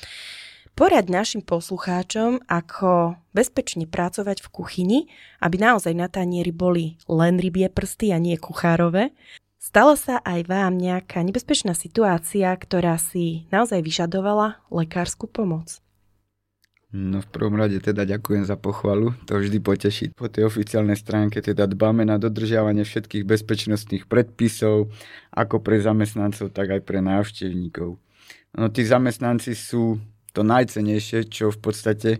Poraď 0.73 1.13
našim 1.13 1.45
poslucháčom, 1.45 2.49
ako 2.49 3.21
bezpečne 3.37 3.85
pracovať 3.85 4.41
v 4.41 4.49
kuchyni, 4.49 4.99
aby 5.37 5.61
naozaj 5.61 5.93
na 5.93 6.09
tanieri 6.09 6.49
boli 6.49 6.97
len 7.05 7.37
rybie 7.37 7.69
prsty 7.69 8.09
a 8.09 8.17
nie 8.17 8.33
kuchárové 8.41 9.13
Stala 9.63 9.95
sa 9.95 10.19
aj 10.27 10.51
vám 10.51 10.75
nejaká 10.75 11.23
nebezpečná 11.23 11.71
situácia, 11.71 12.51
ktorá 12.51 12.99
si 12.99 13.47
naozaj 13.47 13.79
vyžadovala 13.79 14.59
lekárskú 14.67 15.23
pomoc? 15.31 15.79
No 16.91 17.23
v 17.23 17.27
prvom 17.31 17.55
rade 17.55 17.79
teda 17.79 18.03
ďakujem 18.03 18.43
za 18.43 18.59
pochvalu, 18.59 19.15
to 19.23 19.39
vždy 19.39 19.63
poteší. 19.63 20.05
Po 20.11 20.27
tej 20.27 20.51
oficiálnej 20.51 20.99
stránke 20.99 21.39
teda 21.39 21.63
dbáme 21.63 22.03
na 22.03 22.19
dodržiavanie 22.19 22.83
všetkých 22.83 23.23
bezpečnostných 23.23 24.11
predpisov, 24.11 24.91
ako 25.31 25.63
pre 25.63 25.79
zamestnancov, 25.79 26.51
tak 26.51 26.67
aj 26.67 26.81
pre 26.83 26.99
návštevníkov. 26.99 27.95
No 28.59 28.67
tí 28.67 28.83
zamestnanci 28.83 29.55
sú 29.55 29.95
to 30.35 30.43
najcenejšie, 30.43 31.31
čo 31.31 31.55
v 31.55 31.59
podstate 31.63 32.11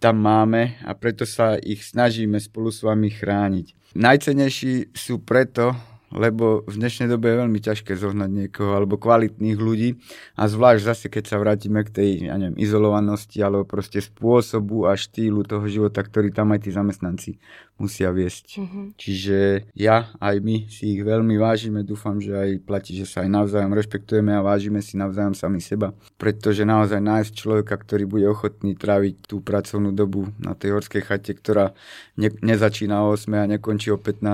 tam 0.00 0.24
máme 0.24 0.80
a 0.88 0.96
preto 0.96 1.28
sa 1.28 1.60
ich 1.60 1.84
snažíme 1.84 2.40
spolu 2.40 2.72
s 2.72 2.80
vami 2.80 3.12
chrániť. 3.12 3.92
Najcenejší 3.92 4.96
sú 4.96 5.20
preto, 5.20 5.76
lebo 6.08 6.64
v 6.64 6.74
dnešnej 6.80 7.12
dobe 7.12 7.28
je 7.28 7.40
veľmi 7.44 7.60
ťažké 7.60 7.92
zohnať 7.92 8.30
niekoho 8.32 8.72
alebo 8.72 8.96
kvalitných 8.96 9.58
ľudí. 9.60 10.00
A 10.40 10.48
zvlášť 10.48 10.82
zase, 10.82 11.06
keď 11.12 11.24
sa 11.28 11.36
vrátime 11.36 11.84
k 11.84 11.90
tej 11.92 12.10
ja 12.32 12.40
neviem, 12.40 12.56
izolovanosti 12.56 13.38
alebo 13.44 13.68
proste 13.68 14.00
spôsobu 14.00 14.88
a 14.88 14.96
štýlu 14.96 15.44
toho 15.44 15.68
života, 15.68 16.00
ktorý 16.00 16.32
tam 16.32 16.56
aj 16.56 16.64
tí 16.64 16.70
zamestnanci 16.72 17.30
musia 17.78 18.10
viesť. 18.10 18.58
Mm-hmm. 18.58 18.84
Čiže 18.98 19.38
ja 19.78 20.10
aj 20.18 20.36
my 20.42 20.66
si 20.66 20.98
ich 20.98 21.02
veľmi 21.06 21.38
vážime, 21.38 21.86
dúfam, 21.86 22.18
že 22.18 22.34
aj 22.34 22.50
platí, 22.66 22.98
že 22.98 23.06
sa 23.06 23.22
aj 23.22 23.30
navzájom 23.30 23.72
rešpektujeme 23.72 24.34
a 24.34 24.44
vážime 24.44 24.82
si 24.82 24.98
navzájom 24.98 25.38
sami 25.38 25.62
seba, 25.62 25.94
pretože 26.18 26.66
naozaj 26.66 26.98
nájsť 26.98 27.32
človeka, 27.32 27.78
ktorý 27.78 28.04
bude 28.10 28.26
ochotný 28.26 28.74
tráviť 28.74 29.30
tú 29.30 29.38
pracovnú 29.38 29.94
dobu 29.94 30.28
na 30.42 30.58
tej 30.58 30.74
horskej 30.74 31.06
chate, 31.06 31.32
ktorá 31.38 31.72
ne, 32.18 32.34
nezačína 32.42 33.06
o 33.06 33.14
8 33.14 33.30
a 33.38 33.50
nekončí 33.56 33.94
o 33.94 33.98
15, 33.98 34.26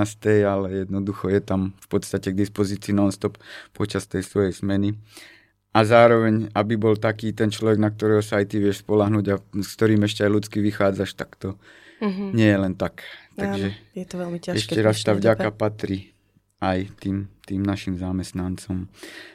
ale 0.42 0.88
jednoducho 0.88 1.28
je 1.28 1.40
tam 1.44 1.76
v 1.78 1.86
podstate 1.86 2.32
k 2.32 2.40
dispozícii 2.40 2.96
non-stop 2.96 3.36
počas 3.76 4.08
tej 4.08 4.24
svojej 4.24 4.56
smeny 4.56 4.96
a 5.74 5.82
zároveň, 5.82 6.54
aby 6.54 6.78
bol 6.78 6.94
taký 6.94 7.34
ten 7.34 7.50
človek, 7.50 7.82
na 7.82 7.90
ktorého 7.90 8.22
sa 8.22 8.38
aj 8.38 8.46
ty 8.46 8.62
vieš 8.62 8.86
spolahnuť 8.86 9.24
a 9.34 9.36
s 9.58 9.68
ktorým 9.74 10.06
ešte 10.06 10.22
aj 10.22 10.30
ľudsky 10.30 10.62
vychádzaš, 10.62 11.18
tak 11.18 11.34
to 11.34 11.58
mm-hmm. 12.00 12.28
nie 12.34 12.48
je 12.48 12.58
len 12.58 12.74
tak. 12.74 13.04
Takže 13.34 13.66
Áno, 13.74 13.96
je 13.98 14.04
to 14.06 14.16
veľmi 14.18 14.38
ťažké. 14.38 14.58
Ešte 14.58 14.78
raz 14.80 14.96
tá 15.02 15.12
vďaka 15.14 15.50
dobe. 15.50 15.58
patrí 15.58 15.98
aj 16.64 16.78
tým, 17.02 17.28
tým 17.44 17.60
našim 17.60 18.00
zamestnancom. 18.00 18.88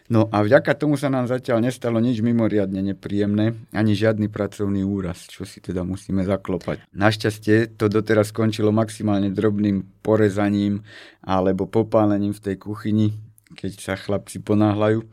No 0.09 0.25
a 0.33 0.41
vďaka 0.41 0.73
tomu 0.73 0.97
sa 0.97 1.13
nám 1.13 1.29
zatiaľ 1.29 1.61
nestalo 1.61 2.01
nič 2.01 2.25
mimoriadne 2.25 2.81
nepríjemné, 2.81 3.53
ani 3.69 3.93
žiadny 3.93 4.31
pracovný 4.31 4.81
úraz, 4.81 5.29
čo 5.29 5.45
si 5.45 5.61
teda 5.61 5.85
musíme 5.85 6.25
zaklopať. 6.25 6.89
Našťastie 6.89 7.77
to 7.77 7.85
doteraz 7.85 8.33
skončilo 8.33 8.73
maximálne 8.73 9.29
drobným 9.29 9.85
porezaním 10.01 10.81
alebo 11.21 11.69
popálením 11.69 12.33
v 12.33 12.43
tej 12.49 12.55
kuchyni, 12.57 13.13
keď 13.53 13.71
sa 13.77 13.93
chlapci 13.93 14.41
ponáhľajú. 14.41 15.05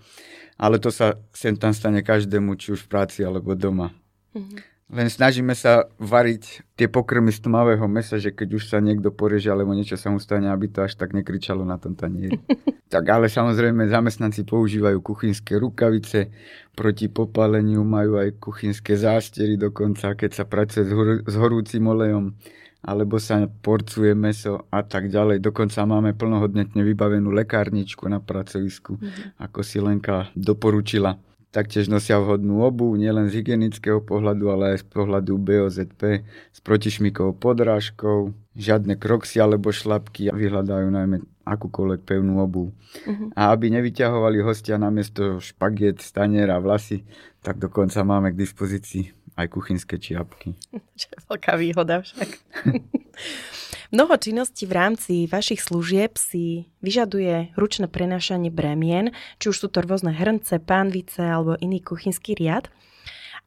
Ale 0.57 0.81
to 0.81 0.89
sa 0.89 1.21
sem 1.37 1.53
tam 1.53 1.77
stane 1.77 2.01
každému, 2.01 2.57
či 2.57 2.73
už 2.73 2.89
v 2.89 2.91
práci 2.97 3.21
alebo 3.21 3.53
doma. 3.53 3.93
Mm-hmm. 4.33 4.76
Len 4.87 5.11
snažíme 5.11 5.51
sa 5.59 5.91
variť 5.99 6.63
tie 6.79 6.87
pokrmy 6.87 7.35
z 7.35 7.43
tmavého 7.43 7.91
mesa, 7.91 8.23
že 8.23 8.31
keď 8.31 8.49
už 8.55 8.71
sa 8.71 8.79
niekto 8.79 9.11
poreže 9.11 9.51
alebo 9.51 9.75
niečo 9.75 9.99
sa 9.99 10.15
mu 10.15 10.23
stane, 10.23 10.47
aby 10.47 10.71
to 10.71 10.87
až 10.87 10.95
tak 10.95 11.11
nekričalo 11.11 11.67
na 11.67 11.75
tom 11.75 11.99
tanieri. 11.99 12.39
tak 12.95 13.03
ale 13.11 13.27
samozrejme 13.27 13.91
zamestnanci 13.91 14.47
používajú 14.47 15.03
kuchynské 15.03 15.59
rukavice, 15.59 16.31
proti 16.79 17.11
popáleniu 17.11 17.83
majú 17.83 18.23
aj 18.23 18.39
kuchynské 18.39 18.95
zástery 18.95 19.59
dokonca, 19.59 20.15
keď 20.15 20.31
sa 20.31 20.45
pracuje 20.47 20.87
s, 20.87 20.93
hor- 20.95 21.23
s 21.27 21.35
horúcim 21.35 21.83
olejom 21.83 22.39
alebo 22.87 23.19
sa 23.19 23.43
porcuje 23.51 24.15
meso 24.15 24.71
a 24.71 24.87
tak 24.87 25.11
ďalej. 25.11 25.43
Dokonca 25.43 25.83
máme 25.83 26.15
plnohodnotne 26.15 26.87
vybavenú 26.87 27.35
lekárničku 27.35 28.07
na 28.07 28.23
pracovisku, 28.23 28.95
mm-hmm. 28.95 29.43
ako 29.43 29.59
si 29.67 29.83
Lenka 29.83 30.31
doporučila. 30.39 31.19
Taktiež 31.57 31.89
nosia 31.89 32.21
vhodnú 32.21 32.61
obu, 32.61 32.93
nielen 33.01 33.33
z 33.33 33.41
hygienického 33.41 34.05
pohľadu, 34.05 34.53
ale 34.53 34.77
aj 34.77 34.85
z 34.85 34.87
pohľadu 34.93 35.41
BOZP 35.41 36.21
s 36.53 36.59
protišmikovou 36.61 37.33
podrážkou, 37.33 38.37
žiadne 38.53 39.01
kroxy 39.01 39.41
alebo 39.41 39.73
šlapky 39.73 40.29
a 40.29 40.37
vyhľadajú 40.37 40.85
najmä 40.93 41.25
akúkoľvek 41.49 42.05
pevnú 42.05 42.45
obu. 42.45 42.77
Uh-huh. 43.09 43.33
A 43.33 43.57
aby 43.57 43.73
nevyťahovali 43.73 44.45
hostia 44.45 44.77
namiesto 44.77 45.41
špagiet, 45.41 46.05
staniera, 46.05 46.61
vlasy, 46.61 47.09
tak 47.41 47.57
dokonca 47.57 48.05
máme 48.05 48.37
k 48.37 48.41
dispozícii 48.45 49.17
aj 49.41 49.49
kuchynské 49.49 49.97
čiapky. 49.97 50.53
Čo 51.01 51.09
je 51.09 51.19
veľká 51.25 51.57
výhoda 51.57 52.05
však. 52.05 52.29
Mnoho 53.97 54.13
činností 54.21 54.69
v 54.69 54.77
rámci 54.77 55.25
vašich 55.25 55.65
služieb 55.65 56.21
si 56.21 56.69
vyžaduje 56.85 57.57
ručné 57.57 57.89
prenášanie 57.89 58.53
bremien, 58.53 59.17
či 59.41 59.49
už 59.49 59.57
sú 59.57 59.69
to 59.73 59.81
rôzne 59.81 60.13
hrnce, 60.13 60.61
pánvice 60.61 61.25
alebo 61.25 61.57
iný 61.65 61.81
kuchynský 61.81 62.37
riad. 62.37 62.69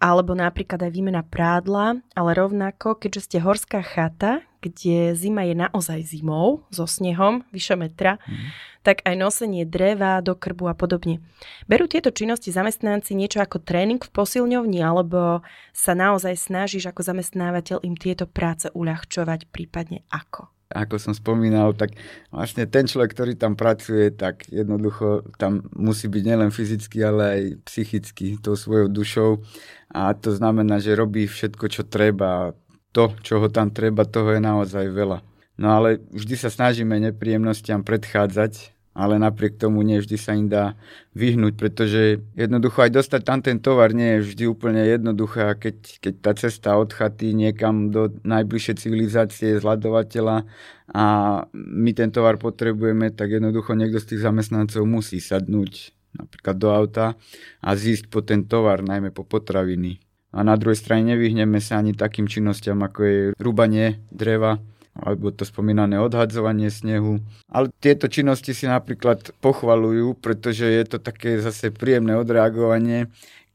Alebo 0.01 0.33
napríklad 0.33 0.81
aj 0.81 0.89
výmena 0.89 1.21
prádla, 1.21 2.01
ale 2.17 2.33
rovnako, 2.33 2.97
keďže 2.97 3.29
ste 3.29 3.37
horská 3.45 3.85
chata, 3.85 4.41
kde 4.59 5.15
zima 5.15 5.47
je 5.47 5.55
naozaj 5.55 6.03
zimou, 6.03 6.67
so 6.69 6.83
snehom, 6.85 7.47
vyše 7.51 7.79
metra, 7.79 8.19
mm. 8.27 8.47
tak 8.83 9.01
aj 9.07 9.15
nosenie 9.15 9.63
dreva 9.63 10.19
do 10.19 10.35
krbu 10.35 10.69
a 10.69 10.75
podobne. 10.75 11.23
Berú 11.65 11.87
tieto 11.87 12.11
činnosti 12.11 12.51
zamestnanci 12.51 13.15
niečo 13.15 13.39
ako 13.39 13.63
tréning 13.63 14.03
v 14.03 14.11
posilňovni, 14.11 14.79
alebo 14.83 15.41
sa 15.71 15.95
naozaj 15.95 16.35
snažíš 16.35 16.91
ako 16.91 17.01
zamestnávateľ 17.03 17.81
im 17.87 17.95
tieto 17.95 18.27
práce 18.27 18.67
uľahčovať, 18.71 19.47
prípadne 19.49 20.03
ako? 20.11 20.51
ako 20.69 21.01
som 21.01 21.13
spomínal, 21.17 21.73
tak 21.73 21.97
vlastne 22.29 22.69
ten 22.69 22.85
človek, 22.85 23.17
ktorý 23.17 23.33
tam 23.33 23.57
pracuje, 23.57 24.13
tak 24.13 24.45
jednoducho 24.53 25.25
tam 25.41 25.65
musí 25.73 26.05
byť 26.05 26.23
nielen 26.23 26.53
fyzicky, 26.53 27.01
ale 27.01 27.23
aj 27.25 27.41
psychicky, 27.65 28.37
tou 28.37 28.53
svojou 28.53 28.85
dušou. 28.85 29.41
A 29.89 30.13
to 30.13 30.29
znamená, 30.29 30.77
že 30.77 30.93
robí 30.93 31.25
všetko, 31.25 31.65
čo 31.73 31.81
treba. 31.89 32.53
To, 32.93 33.13
čo 33.21 33.37
ho 33.37 33.47
tam 33.53 33.69
treba, 33.69 34.07
toho 34.07 34.33
je 34.33 34.41
naozaj 34.41 34.89
veľa. 34.89 35.21
No 35.59 35.75
ale 35.75 35.99
vždy 36.15 36.35
sa 36.39 36.49
snažíme 36.49 36.95
nepríjemnostiam 36.97 37.83
predchádzať, 37.83 38.79
ale 38.99 39.21
napriek 39.21 39.55
tomu 39.55 39.79
nie 39.85 40.01
vždy 40.01 40.17
sa 40.17 40.33
im 40.33 40.49
dá 40.49 40.75
vyhnúť, 41.13 41.55
pretože 41.55 42.19
jednoducho 42.33 42.83
aj 42.83 42.91
dostať 42.95 43.21
tam 43.23 43.39
ten 43.39 43.61
tovar 43.61 43.93
nie 43.95 44.17
je 44.17 44.25
vždy 44.27 44.43
úplne 44.49 44.81
jednoduché 44.81 45.55
keď, 45.55 45.77
keď 46.03 46.13
tá 46.19 46.31
cesta 46.35 46.69
od 46.75 46.91
chaty 46.91 47.31
niekam 47.31 47.93
do 47.93 48.11
najbližšej 48.27 48.75
civilizácie 48.81 49.61
zladovateľa 49.61 50.43
a 50.89 51.05
my 51.53 51.91
ten 51.95 52.09
tovar 52.09 52.41
potrebujeme, 52.41 53.13
tak 53.13 53.39
jednoducho 53.39 53.77
niekto 53.77 54.01
z 54.01 54.15
tých 54.15 54.25
zamestnancov 54.25 54.83
musí 54.83 55.21
sadnúť 55.21 55.95
napríklad 56.17 56.55
do 56.57 56.73
auta 56.73 57.13
a 57.61 57.69
zísť 57.77 58.09
po 58.09 58.25
ten 58.25 58.43
tovar, 58.49 58.81
najmä 58.81 59.13
po 59.13 59.21
potraviny. 59.21 60.01
A 60.29 60.45
na 60.45 60.53
druhej 60.55 60.77
strane 60.77 61.17
nevyhneme 61.17 61.57
sa 61.57 61.81
ani 61.81 61.97
takým 61.97 62.29
činnostiam, 62.29 62.77
ako 62.85 62.99
je 63.01 63.19
rúbanie 63.41 63.97
dreva, 64.13 64.61
alebo 64.93 65.33
to 65.33 65.47
spomínané 65.47 65.97
odhadzovanie 65.97 66.69
snehu. 66.69 67.23
Ale 67.49 67.73
tieto 67.81 68.05
činnosti 68.05 68.53
si 68.53 68.69
napríklad 68.69 69.33
pochvalujú, 69.41 70.13
pretože 70.19 70.69
je 70.69 70.83
to 70.85 70.97
také 71.01 71.41
zase 71.41 71.73
príjemné 71.73 72.13
odreagovanie, 72.13 73.09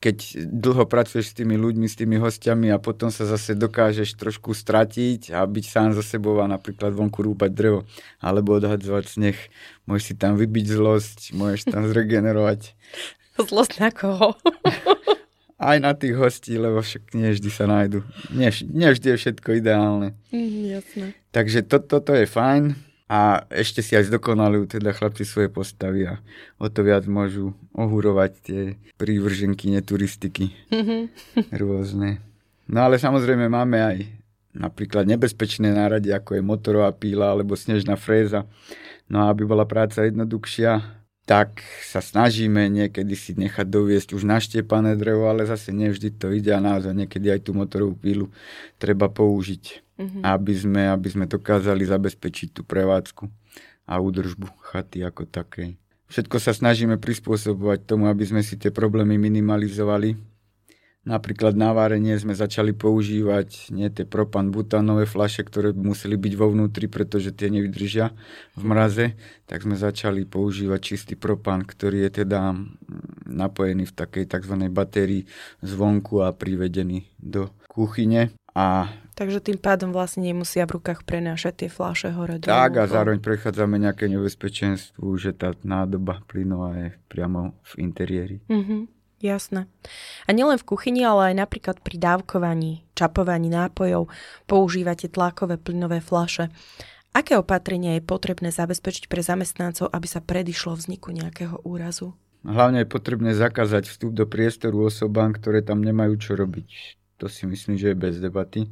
keď 0.04 0.50
dlho 0.52 0.84
pracuješ 0.84 1.32
s 1.32 1.36
tými 1.40 1.56
ľuďmi, 1.56 1.86
s 1.88 1.96
tými 1.96 2.20
hostiami 2.20 2.68
a 2.68 2.82
potom 2.82 3.08
sa 3.08 3.24
zase 3.24 3.56
dokážeš 3.56 4.20
trošku 4.20 4.52
stratiť 4.52 5.32
a 5.32 5.40
byť 5.48 5.64
sám 5.64 5.90
za 5.96 6.04
sebou 6.04 6.36
a 6.44 6.50
napríklad 6.50 6.92
vonku 6.92 7.24
rúbať 7.24 7.50
drevo 7.56 7.80
alebo 8.20 8.60
odhadzovať 8.60 9.04
sneh. 9.08 9.38
Môžeš 9.88 10.04
si 10.04 10.14
tam 10.20 10.36
vybiť 10.36 10.66
zlosť, 10.76 11.18
môžeš 11.32 11.72
tam 11.72 11.88
zregenerovať. 11.88 12.76
Zlosť 13.48 13.80
na 13.80 13.90
koho? 13.90 14.36
aj 15.58 15.76
na 15.78 15.92
tých 15.94 16.18
hostí, 16.18 16.58
lebo 16.58 16.82
však 16.82 17.14
nie 17.14 17.30
vždy 17.30 17.50
sa 17.50 17.64
nájdu. 17.70 18.02
Nie, 18.34 18.50
nie 18.66 18.88
vždy 18.90 19.14
je 19.14 19.20
všetko 19.22 19.48
ideálne. 19.62 20.18
Mm, 20.34 20.80
jasné. 20.80 21.06
Takže 21.30 21.62
to, 21.66 21.78
toto 21.78 22.10
je 22.14 22.26
fajn. 22.26 22.74
a 23.04 23.44
ešte 23.52 23.84
si 23.84 23.92
aj 23.94 24.08
zdokonalujú 24.08 24.80
teda 24.80 24.96
chlapci 24.96 25.28
svoje 25.28 25.52
postavy 25.52 26.08
a 26.08 26.24
o 26.56 26.72
to 26.72 26.80
viac 26.80 27.04
môžu 27.04 27.52
ohúrovať 27.76 28.30
tie 28.40 28.60
prívrženky 28.96 29.68
neturistiky 29.68 30.56
rôzne. 31.60 32.24
No 32.64 32.88
ale 32.88 32.96
samozrejme 32.96 33.44
máme 33.52 33.76
aj 33.76 33.96
napríklad 34.56 35.04
nebezpečné 35.04 35.68
nárade, 35.76 36.08
ako 36.16 36.40
je 36.40 36.42
motorová 36.42 36.90
píla 36.96 37.36
alebo 37.36 37.52
snežná 37.52 38.00
fréza. 38.00 38.48
No 39.04 39.20
a 39.20 39.28
aby 39.28 39.44
bola 39.44 39.68
práca 39.68 40.00
jednoduchšia, 40.00 41.03
tak 41.24 41.64
sa 41.80 42.04
snažíme 42.04 42.68
niekedy 42.68 43.16
si 43.16 43.32
nechať 43.32 43.64
doviesť 43.64 44.12
už 44.12 44.28
naštiepané 44.28 44.92
drevo, 45.00 45.32
ale 45.32 45.48
zase 45.48 45.72
nevždy 45.72 46.20
to 46.20 46.28
ide 46.32 46.52
a 46.52 46.60
naozaj 46.60 46.92
niekedy 46.92 47.32
aj 47.32 47.48
tú 47.48 47.56
motorovú 47.56 47.96
pílu 47.96 48.28
treba 48.76 49.08
použiť 49.08 49.84
mm-hmm. 49.98 50.22
aby, 50.22 50.52
sme, 50.54 50.82
aby 50.90 51.08
sme 51.08 51.24
dokázali 51.30 51.86
zabezpečiť 51.86 52.48
tú 52.50 52.62
prevádzku 52.66 53.24
a 53.88 54.00
údržbu 54.00 54.48
chaty 54.64 55.04
ako 55.04 55.28
takej. 55.28 55.76
Všetko 56.08 56.36
sa 56.38 56.52
snažíme 56.54 57.00
prispôsobovať 57.00 57.88
tomu, 57.88 58.06
aby 58.06 58.24
sme 58.28 58.44
si 58.44 58.60
tie 58.60 58.70
problémy 58.70 59.16
minimalizovali. 59.18 60.14
Napríklad 61.04 61.52
na 61.52 61.76
várenie 61.76 62.16
sme 62.16 62.32
začali 62.32 62.72
používať 62.72 63.68
nie 63.76 63.92
tie 63.92 64.08
propan-butánové 64.08 65.04
flaše, 65.04 65.44
ktoré 65.44 65.76
museli 65.76 66.16
byť 66.16 66.32
vo 66.32 66.48
vnútri, 66.48 66.88
pretože 66.88 67.28
tie 67.36 67.52
nevydržia 67.52 68.16
v 68.56 68.62
mraze, 68.64 69.06
tak 69.44 69.68
sme 69.68 69.76
začali 69.76 70.24
používať 70.24 70.80
čistý 70.80 71.12
propan, 71.12 71.60
ktorý 71.60 72.08
je 72.08 72.24
teda 72.24 72.56
napojený 73.28 73.84
v 73.84 73.92
takej 73.92 74.24
tzv. 74.32 74.56
batérii 74.72 75.28
zvonku 75.60 76.24
a 76.24 76.32
privedený 76.32 77.04
do 77.20 77.52
kuchyne. 77.68 78.32
A 78.56 78.88
Takže 79.14 79.38
tým 79.38 79.58
pádom 79.62 79.94
vlastne 79.94 80.26
nemusia 80.26 80.66
v 80.66 80.82
rukách 80.82 81.06
prenášať 81.06 81.66
tie 81.66 81.70
fľaše 81.70 82.10
hore 82.18 82.42
dolu. 82.42 82.50
Tak 82.50 82.82
a 82.82 82.90
zároveň 82.90 83.22
prechádzame 83.22 83.78
nejaké 83.78 84.10
nebezpečenstvu, 84.10 85.06
že 85.22 85.30
tá 85.30 85.54
nádoba 85.62 86.18
plynová 86.26 86.74
je 86.74 86.88
priamo 87.06 87.54
v 87.62 87.72
interiéri. 87.78 88.42
Mm-hmm, 88.50 88.80
jasné. 89.24 89.64
A 90.28 90.36
nielen 90.36 90.60
v 90.60 90.68
kuchyni, 90.68 91.00
ale 91.02 91.32
aj 91.32 91.48
napríklad 91.48 91.76
pri 91.80 91.96
dávkovaní, 91.96 92.84
čapovaní 92.92 93.48
nápojov 93.48 94.12
používate 94.44 95.08
tlakové 95.08 95.56
plynové 95.56 96.04
fľaše. 96.04 96.52
Aké 97.16 97.38
opatrenia 97.40 97.96
je 97.96 98.04
potrebné 98.04 98.52
zabezpečiť 98.52 99.08
pre 99.08 99.24
zamestnancov, 99.24 99.88
aby 99.88 100.06
sa 100.06 100.20
predišlo 100.20 100.76
vzniku 100.76 101.14
nejakého 101.14 101.62
úrazu? 101.64 102.12
Hlavne 102.44 102.84
je 102.84 102.92
potrebné 102.92 103.32
zakázať 103.32 103.88
vstup 103.88 104.12
do 104.12 104.28
priestoru 104.28 104.92
osobám, 104.92 105.32
ktoré 105.32 105.64
tam 105.64 105.80
nemajú 105.80 106.20
čo 106.20 106.32
robiť 106.36 107.00
to 107.24 107.30
si 107.30 107.46
myslím, 107.46 107.78
že 107.78 107.94
je 107.94 107.96
bez 107.96 108.18
debaty. 108.20 108.66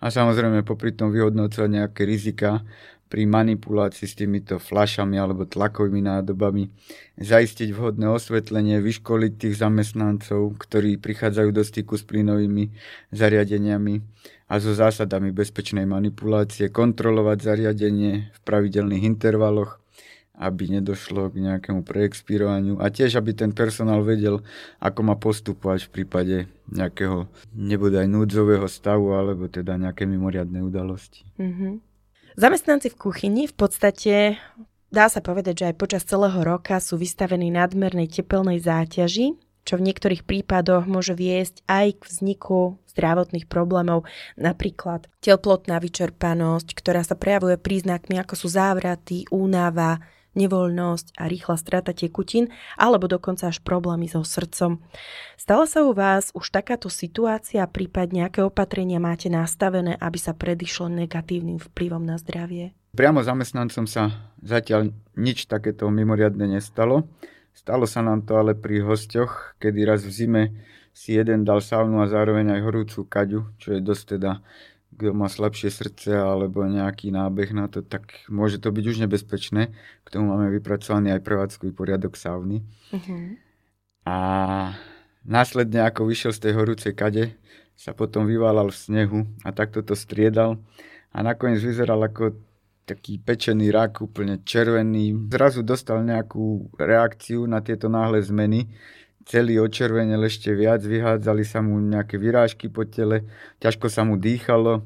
A 0.00 0.08
samozrejme 0.08 0.64
popri 0.64 0.96
tom 0.96 1.12
vyhodnocovať 1.12 1.70
nejaké 1.70 2.02
rizika 2.02 2.64
pri 3.12 3.28
manipulácii 3.28 4.08
s 4.08 4.16
týmito 4.16 4.56
flašami 4.56 5.20
alebo 5.20 5.44
tlakovými 5.44 6.00
nádobami, 6.00 6.72
zaistiť 7.20 7.68
vhodné 7.76 8.08
osvetlenie, 8.08 8.80
vyškoliť 8.80 9.32
tých 9.36 9.60
zamestnancov, 9.60 10.56
ktorí 10.56 10.96
prichádzajú 10.96 11.52
do 11.52 11.60
styku 11.60 12.00
s 12.00 12.08
plynovými 12.08 12.72
zariadeniami 13.12 14.00
a 14.48 14.56
so 14.56 14.72
zásadami 14.72 15.28
bezpečnej 15.28 15.84
manipulácie, 15.84 16.72
kontrolovať 16.72 17.38
zariadenie 17.44 18.32
v 18.32 18.38
pravidelných 18.48 19.04
intervaloch, 19.04 19.76
aby 20.32 20.80
nedošlo 20.80 21.28
k 21.36 21.52
nejakému 21.52 21.84
preexpirovaniu 21.84 22.80
a 22.80 22.88
tiež, 22.88 23.20
aby 23.20 23.36
ten 23.36 23.52
personál 23.52 24.00
vedel, 24.08 24.40
ako 24.80 25.00
má 25.04 25.20
postupovať 25.20 25.84
v 25.84 25.92
prípade 26.00 26.36
nejakého 26.72 27.28
nebodaj 27.52 28.08
núdzového 28.08 28.64
stavu 28.72 29.12
alebo 29.12 29.52
teda 29.52 29.76
nejaké 29.76 30.08
mimoriadnej 30.08 30.64
udalosti. 30.64 31.28
Mm-hmm. 31.36 31.91
Zamestnanci 32.32 32.88
v 32.88 32.96
kuchyni 32.96 33.44
v 33.44 33.54
podstate 33.54 34.14
dá 34.88 35.06
sa 35.12 35.20
povedať, 35.20 35.54
že 35.64 35.68
aj 35.72 35.80
počas 35.80 36.02
celého 36.08 36.40
roka 36.40 36.80
sú 36.80 36.96
vystavení 36.96 37.52
nadmernej 37.52 38.08
tepelnej 38.08 38.60
záťaži, 38.60 39.36
čo 39.62 39.78
v 39.78 39.84
niektorých 39.86 40.24
prípadoch 40.26 40.88
môže 40.88 41.12
viesť 41.12 41.62
aj 41.68 42.00
k 42.00 42.02
vzniku 42.08 42.80
zdravotných 42.92 43.46
problémov, 43.48 44.08
napríklad 44.36 45.08
teplotná 45.24 45.80
vyčerpanosť, 45.80 46.76
ktorá 46.76 47.04
sa 47.04 47.16
prejavuje 47.16 47.56
príznakmi 47.56 48.20
ako 48.20 48.34
sú 48.36 48.48
závraty, 48.52 49.28
únava, 49.32 50.00
nevoľnosť 50.34 51.18
a 51.18 51.28
rýchla 51.28 51.56
strata 51.60 51.92
tekutín, 51.92 52.48
alebo 52.76 53.08
dokonca 53.08 53.52
až 53.52 53.60
problémy 53.60 54.08
so 54.08 54.24
srdcom. 54.24 54.80
Stala 55.36 55.64
sa 55.68 55.84
u 55.84 55.92
vás 55.92 56.32
už 56.32 56.48
takáto 56.50 56.88
situácia, 56.88 57.64
prípadne 57.68 58.28
aké 58.28 58.44
opatrenia 58.44 59.02
máte 59.02 59.28
nastavené, 59.28 59.96
aby 59.98 60.18
sa 60.18 60.32
predišlo 60.32 60.88
negatívnym 60.92 61.60
vplyvom 61.60 62.04
na 62.04 62.16
zdravie? 62.16 62.72
Priamo 62.92 63.24
zamestnancom 63.24 63.88
sa 63.88 64.12
zatiaľ 64.44 64.92
nič 65.16 65.48
takéto 65.48 65.88
mimoriadne 65.88 66.44
nestalo. 66.44 67.08
Stalo 67.56 67.88
sa 67.88 68.04
nám 68.04 68.24
to 68.28 68.36
ale 68.36 68.52
pri 68.52 68.84
hosťoch, 68.84 69.56
kedy 69.60 69.80
raz 69.88 70.04
v 70.04 70.12
zime 70.12 70.42
si 70.92 71.16
jeden 71.16 71.44
dal 71.48 71.64
saunu 71.64 72.04
a 72.04 72.06
zároveň 72.08 72.52
aj 72.52 72.60
horúcu 72.68 73.08
kaďu, 73.08 73.40
čo 73.56 73.76
je 73.76 73.80
dosť 73.80 74.04
teda 74.16 74.44
kto 74.98 75.16
má 75.16 75.26
slabšie 75.26 75.72
srdce 75.72 76.12
alebo 76.12 76.64
nejaký 76.68 77.10
nábeh 77.10 77.50
na 77.56 77.66
to, 77.66 77.80
tak 77.80 78.24
môže 78.28 78.60
to 78.60 78.68
byť 78.68 78.84
už 78.84 78.96
nebezpečné. 79.08 79.72
K 80.04 80.08
tomu 80.08 80.32
máme 80.32 80.52
vypracovaný 80.52 81.16
aj 81.16 81.24
prevádzkový 81.24 81.72
poriadok 81.72 82.14
sauny. 82.14 82.60
Uh-huh. 82.92 83.36
A 84.04 84.16
následne, 85.24 85.86
ako 85.86 86.06
vyšiel 86.06 86.32
z 86.36 86.42
tej 86.48 86.52
horúcej 86.58 86.92
kade, 86.92 87.34
sa 87.72 87.96
potom 87.96 88.28
vyválal 88.28 88.68
v 88.68 88.78
snehu 88.78 89.20
a 89.42 89.50
takto 89.50 89.80
to 89.80 89.96
striedal 89.96 90.60
a 91.10 91.18
nakoniec 91.24 91.64
vyzeral 91.64 91.98
ako 92.04 92.36
taký 92.82 93.16
pečený 93.22 93.70
rak, 93.70 94.02
úplne 94.02 94.42
červený. 94.42 95.14
Zrazu 95.30 95.62
dostal 95.62 96.02
nejakú 96.02 96.68
reakciu 96.76 97.46
na 97.46 97.62
tieto 97.62 97.86
náhle 97.86 98.18
zmeny 98.20 98.68
celý 99.26 99.58
očervenel 99.62 100.22
ešte 100.26 100.52
viac, 100.54 100.82
vyhádzali 100.82 101.44
sa 101.46 101.62
mu 101.62 101.78
nejaké 101.78 102.18
vyrážky 102.18 102.66
po 102.68 102.86
tele, 102.86 103.26
ťažko 103.62 103.86
sa 103.88 104.02
mu 104.02 104.18
dýchalo, 104.18 104.82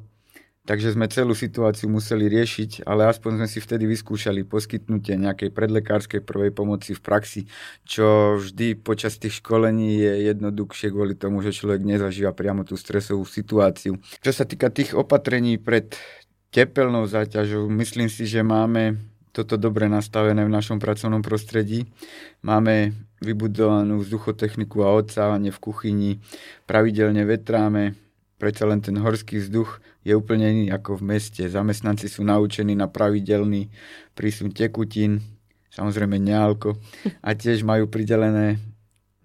takže 0.67 0.99
sme 0.99 1.07
celú 1.07 1.33
situáciu 1.33 1.87
museli 1.87 2.27
riešiť, 2.27 2.85
ale 2.85 3.07
aspoň 3.07 3.39
sme 3.41 3.49
si 3.49 3.59
vtedy 3.63 3.87
vyskúšali 3.87 4.43
poskytnutie 4.43 5.15
nejakej 5.15 5.55
predlekárskej 5.55 6.21
prvej 6.27 6.51
pomoci 6.51 6.93
v 6.93 7.01
praxi, 7.01 7.41
čo 7.87 8.37
vždy 8.43 8.75
počas 8.83 9.17
tých 9.17 9.41
školení 9.41 10.03
je 10.03 10.13
jednoduchšie 10.35 10.91
kvôli 10.91 11.15
tomu, 11.15 11.41
že 11.41 11.55
človek 11.55 11.87
nezažíva 11.87 12.35
priamo 12.35 12.67
tú 12.67 12.75
stresovú 12.75 13.23
situáciu. 13.23 13.97
Čo 14.21 14.33
sa 14.35 14.45
týka 14.45 14.69
tých 14.75 14.93
opatrení 14.99 15.57
pred 15.57 15.95
tepelnou 16.51 17.07
záťažou, 17.07 17.71
myslím 17.71 18.11
si, 18.11 18.27
že 18.27 18.43
máme 18.43 18.99
toto 19.37 19.61
dobre 19.61 19.85
nastavené 19.85 20.49
v 20.49 20.55
našom 20.57 20.81
pracovnom 20.81 21.21
prostredí. 21.21 21.85
Máme 22.41 22.97
vybudovanú 23.21 24.03
vzduchotechniku 24.05 24.85
a 24.85 24.93
odsávanie 24.97 25.49
v 25.53 25.63
kuchyni, 25.63 26.11
pravidelne 26.69 27.25
vetráme, 27.25 27.97
predsa 28.37 28.69
len 28.69 28.85
ten 28.85 28.97
horský 29.01 29.41
vzduch 29.41 29.81
je 30.05 30.13
úplne 30.13 30.47
iný 30.47 30.67
ako 30.69 31.01
v 31.01 31.17
meste. 31.17 31.43
Zamestnanci 31.49 32.07
sú 32.07 32.23
naučení 32.23 32.77
na 32.77 32.87
pravidelný 32.87 33.73
prísun 34.13 34.53
tekutín, 34.53 35.25
samozrejme 35.73 36.21
nealko, 36.21 36.77
a 37.25 37.33
tiež 37.33 37.65
majú 37.65 37.89
pridelené 37.89 38.61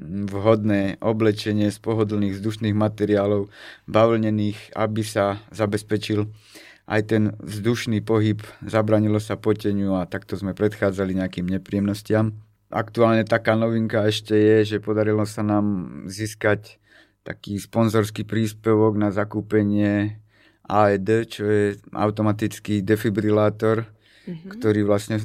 vhodné 0.01 0.97
oblečenie 0.97 1.69
z 1.69 1.77
pohodlných 1.77 2.34
vzdušných 2.34 2.73
materiálov, 2.73 3.54
bavlnených, 3.86 4.73
aby 4.73 5.06
sa 5.06 5.38
zabezpečil 5.54 6.25
aj 6.89 7.01
ten 7.08 7.23
vzdušný 7.38 8.01
pohyb, 8.01 8.41
zabranilo 8.65 9.21
sa 9.21 9.38
poteniu 9.38 9.95
a 10.01 10.10
takto 10.10 10.34
sme 10.36 10.58
predchádzali 10.58 11.21
nejakým 11.21 11.45
nepríjemnostiam. 11.45 12.34
Aktuálne 12.71 13.27
taká 13.27 13.60
novinka 13.60 14.07
ešte 14.07 14.34
je, 14.34 14.57
že 14.63 14.77
podarilo 14.79 15.27
sa 15.27 15.43
nám 15.43 15.88
získať 16.07 16.79
taký 17.21 17.60
sponzorský 17.62 18.25
príspevok 18.25 18.97
na 18.97 19.13
zakúpenie 19.13 20.23
AED, 20.65 21.10
čo 21.27 21.43
je 21.45 21.65
automatický 21.91 22.81
defibrilátor, 22.81 23.91
mm-hmm. 24.25 24.49
ktorý 24.57 24.88
vlastne 24.88 25.19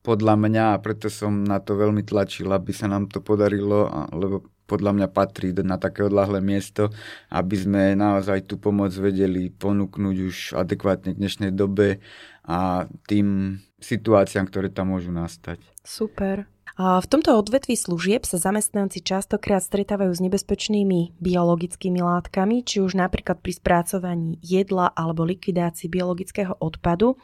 podľa 0.00 0.34
mňa, 0.40 0.64
a 0.72 0.80
preto 0.80 1.12
som 1.12 1.44
na 1.44 1.60
to 1.60 1.76
veľmi 1.76 2.00
tlačil, 2.02 2.48
aby 2.48 2.72
sa 2.72 2.88
nám 2.88 3.12
to 3.12 3.20
podarilo, 3.20 3.92
lebo 4.16 4.48
podľa 4.68 4.92
mňa 4.96 5.08
patrí 5.12 5.52
na 5.64 5.80
také 5.80 6.04
odlahlé 6.04 6.44
miesto, 6.44 6.92
aby 7.32 7.56
sme 7.56 7.82
naozaj 7.96 8.44
tú 8.44 8.60
pomoc 8.60 8.92
vedeli 8.96 9.48
ponúknuť 9.48 10.16
už 10.28 10.36
adekvátne 10.56 11.16
k 11.16 11.20
dnešnej 11.20 11.52
dobe 11.52 12.00
a 12.44 12.88
tým 13.08 13.60
situáciám, 13.80 14.48
ktoré 14.48 14.68
tam 14.68 14.92
môžu 14.92 15.12
nastať. 15.12 15.60
Super. 15.84 16.48
V 16.78 17.06
tomto 17.10 17.34
odvetví 17.34 17.74
služieb 17.74 18.22
sa 18.22 18.38
zamestnanci 18.38 19.02
častokrát 19.02 19.66
stretávajú 19.66 20.14
s 20.14 20.22
nebezpečnými 20.22 21.18
biologickými 21.18 21.98
látkami, 21.98 22.62
či 22.62 22.78
už 22.78 22.94
napríklad 22.94 23.42
pri 23.42 23.58
spracovaní 23.58 24.38
jedla 24.46 24.94
alebo 24.94 25.26
likvidácii 25.26 25.90
biologického 25.90 26.54
odpadu 26.62 27.18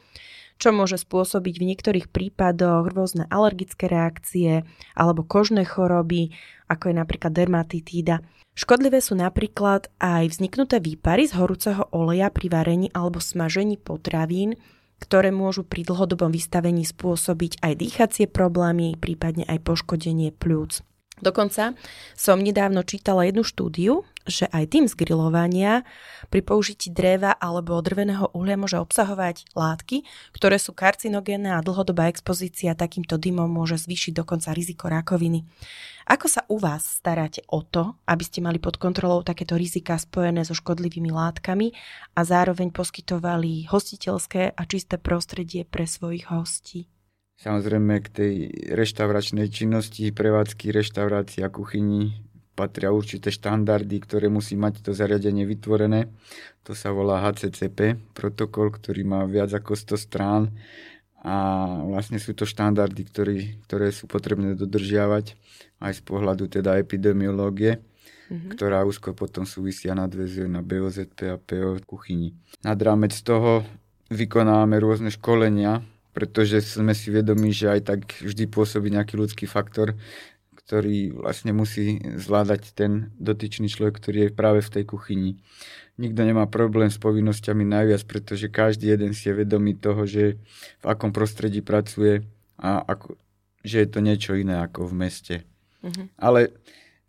čo 0.54 0.70
môže 0.70 1.02
spôsobiť 1.02 1.54
v 1.58 1.66
niektorých 1.74 2.06
prípadoch 2.14 2.94
rôzne 2.94 3.26
alergické 3.26 3.90
reakcie 3.90 4.62
alebo 4.94 5.26
kožné 5.26 5.66
choroby, 5.66 6.30
ako 6.70 6.90
je 6.90 6.94
napríklad 6.94 7.32
dermatitída. 7.34 8.22
Škodlivé 8.54 9.02
sú 9.02 9.18
napríklad 9.18 9.90
aj 9.98 10.30
vzniknuté 10.30 10.78
výpary 10.78 11.26
z 11.26 11.34
horúceho 11.34 11.90
oleja 11.90 12.30
pri 12.30 12.46
varení 12.54 12.86
alebo 12.94 13.18
smažení 13.18 13.74
potravín, 13.74 14.54
ktoré 15.04 15.28
môžu 15.28 15.68
pri 15.68 15.84
dlhodobom 15.84 16.32
vystavení 16.32 16.88
spôsobiť 16.88 17.60
aj 17.60 17.72
dýchacie 17.76 18.24
problémy, 18.24 18.96
prípadne 18.96 19.44
aj 19.44 19.60
poškodenie 19.60 20.32
plúc. 20.32 20.80
Dokonca 21.20 21.76
som 22.16 22.40
nedávno 22.40 22.82
čítala 22.82 23.28
jednu 23.28 23.44
štúdiu, 23.44 24.08
že 24.24 24.48
aj 24.48 24.64
tým 24.72 24.84
z 24.88 24.96
grilovania 24.96 25.84
pri 26.32 26.40
použití 26.40 26.88
dreva 26.88 27.36
alebo 27.36 27.76
drveného 27.80 28.32
uhlia 28.32 28.56
môže 28.56 28.80
obsahovať 28.80 29.52
látky, 29.52 30.04
ktoré 30.32 30.56
sú 30.56 30.72
karcinogénne 30.72 31.54
a 31.56 31.64
dlhodobá 31.64 32.08
expozícia 32.08 32.72
takýmto 32.72 33.20
dymom 33.20 33.48
môže 33.48 33.76
zvýšiť 33.80 34.12
dokonca 34.16 34.56
riziko 34.56 34.88
rakoviny. 34.88 35.44
Ako 36.04 36.28
sa 36.28 36.44
u 36.52 36.60
vás 36.60 37.00
staráte 37.00 37.40
o 37.48 37.64
to, 37.64 37.96
aby 38.04 38.24
ste 38.24 38.44
mali 38.44 38.60
pod 38.60 38.76
kontrolou 38.76 39.24
takéto 39.24 39.56
rizika 39.56 39.96
spojené 39.96 40.44
so 40.44 40.52
škodlivými 40.52 41.08
látkami 41.08 41.72
a 42.12 42.20
zároveň 42.28 42.72
poskytovali 42.76 43.68
hostiteľské 43.72 44.52
a 44.52 44.62
čisté 44.68 45.00
prostredie 45.00 45.64
pre 45.64 45.88
svojich 45.88 46.28
hostí? 46.28 46.92
Samozrejme 47.34 47.98
k 48.04 48.08
tej 48.08 48.34
reštauračnej 48.78 49.50
činnosti, 49.50 50.14
prevádzky, 50.14 50.70
reštaurácii 50.70 51.42
a 51.42 51.50
kuchyni 51.50 52.23
patria 52.54 52.94
určité 52.94 53.34
štandardy, 53.34 53.98
ktoré 54.02 54.30
musí 54.30 54.54
mať 54.54 54.80
to 54.80 54.90
zariadenie 54.94 55.42
vytvorené. 55.44 56.08
To 56.64 56.72
sa 56.72 56.94
volá 56.94 57.20
HCCP, 57.20 57.98
protokol, 58.14 58.72
ktorý 58.72 59.02
má 59.04 59.26
viac 59.26 59.52
ako 59.52 59.74
100 59.74 59.98
strán 59.98 60.42
a 61.24 61.36
vlastne 61.88 62.20
sú 62.20 62.36
to 62.36 62.44
štandardy, 62.44 63.02
ktorý, 63.08 63.38
ktoré 63.64 63.88
sú 63.90 64.04
potrebné 64.04 64.54
dodržiavať 64.54 65.34
aj 65.80 65.92
z 65.96 66.02
pohľadu 66.04 66.52
teda 66.52 66.76
epidemiológie, 66.76 67.80
mm-hmm. 67.80 68.52
ktorá 68.52 68.84
úzko 68.84 69.16
potom 69.16 69.48
súvisia 69.48 69.96
nadvezuje 69.96 70.48
na 70.48 70.60
BOZP 70.60 71.32
a 71.32 71.36
PO 71.40 71.80
v 71.80 71.84
kuchyni. 71.84 72.28
Nad 72.60 72.76
rámec 72.80 73.16
toho 73.24 73.64
vykonávame 74.12 74.76
rôzne 74.80 75.08
školenia, 75.08 75.80
pretože 76.12 76.62
sme 76.62 76.94
si 76.94 77.10
vedomi, 77.10 77.50
že 77.50 77.72
aj 77.72 77.80
tak 77.82 78.00
vždy 78.22 78.44
pôsobí 78.46 78.92
nejaký 78.92 79.18
ľudský 79.18 79.50
faktor, 79.50 79.98
ktorý 80.64 81.12
vlastne 81.12 81.52
musí 81.52 82.00
zvládať 82.00 82.72
ten 82.72 83.12
dotyčný 83.20 83.68
človek, 83.68 84.00
ktorý 84.00 84.18
je 84.28 84.30
práve 84.32 84.60
v 84.64 84.72
tej 84.80 84.84
kuchyni. 84.88 85.30
Nikto 86.00 86.24
nemá 86.24 86.48
problém 86.48 86.88
s 86.88 86.96
povinnosťami 86.98 87.68
najviac, 87.68 88.02
pretože 88.08 88.48
každý 88.48 88.96
jeden 88.96 89.12
si 89.12 89.28
je 89.28 89.36
vedomý 89.36 89.76
toho, 89.76 90.08
že 90.08 90.40
v 90.80 90.86
akom 90.88 91.12
prostredí 91.12 91.60
pracuje 91.60 92.24
a 92.56 92.80
ako, 92.80 93.14
že 93.62 93.84
je 93.84 93.88
to 93.92 94.00
niečo 94.00 94.32
iné 94.34 94.58
ako 94.64 94.88
v 94.88 94.94
meste. 94.96 95.36
Uh-huh. 95.84 96.08
Ale 96.16 96.50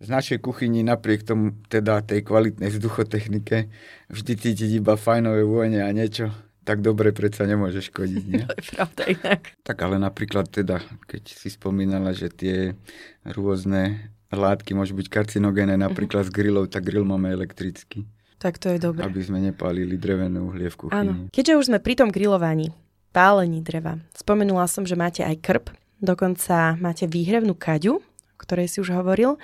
z 0.03 0.07
našej 0.11 0.43
kuchyni 0.43 0.83
napriek 0.83 1.23
tomu 1.23 1.55
teda 1.71 2.03
tej 2.03 2.27
kvalitnej 2.27 2.67
vzduchotechnike 2.67 3.71
vždy 4.11 4.33
cítiť 4.35 4.69
iba 4.83 4.99
fajnové 4.99 5.47
vône 5.47 5.79
a 5.79 5.89
niečo 5.95 6.29
tak 6.65 6.81
dobre 6.81 7.13
predsa 7.13 7.45
nemôže 7.45 7.85
škodiť, 7.85 8.23
nie? 8.25 8.43
To 8.49 8.57
je 8.57 8.65
pravda 8.73 9.03
inak. 9.05 9.41
Tak 9.61 9.77
ale 9.85 10.01
napríklad 10.01 10.49
teda, 10.49 10.81
keď 11.05 11.23
si 11.29 11.53
spomínala, 11.53 12.11
že 12.11 12.33
tie 12.33 12.73
rôzne 13.21 14.11
látky 14.33 14.73
môžu 14.73 14.97
byť 14.97 15.07
karcinogéne, 15.07 15.77
napríklad 15.77 16.27
z 16.27 16.33
grillov, 16.33 16.73
tak 16.73 16.89
grill 16.89 17.05
máme 17.05 17.29
elektrický. 17.29 18.09
Tak 18.41 18.59
to 18.59 18.73
je 18.73 18.81
dobré. 18.81 19.05
Aby 19.05 19.21
sme 19.23 19.39
nepálili 19.39 19.95
drevené 19.95 20.41
uhlie 20.41 20.67
v 20.67 20.75
kuchyni. 20.75 20.99
Áno. 20.99 21.13
Keďže 21.31 21.53
už 21.55 21.65
sme 21.71 21.79
pri 21.79 21.93
tom 21.95 22.09
grillovaní, 22.11 22.73
pálení 23.15 23.63
dreva, 23.63 24.01
spomenula 24.11 24.67
som, 24.67 24.83
že 24.83 24.99
máte 24.99 25.23
aj 25.23 25.39
krb, 25.39 25.65
dokonca 26.03 26.75
máte 26.81 27.07
výhrevnú 27.07 27.55
kaďu, 27.55 28.03
ktorej 28.35 28.67
si 28.67 28.77
už 28.83 28.91
hovoril, 28.93 29.39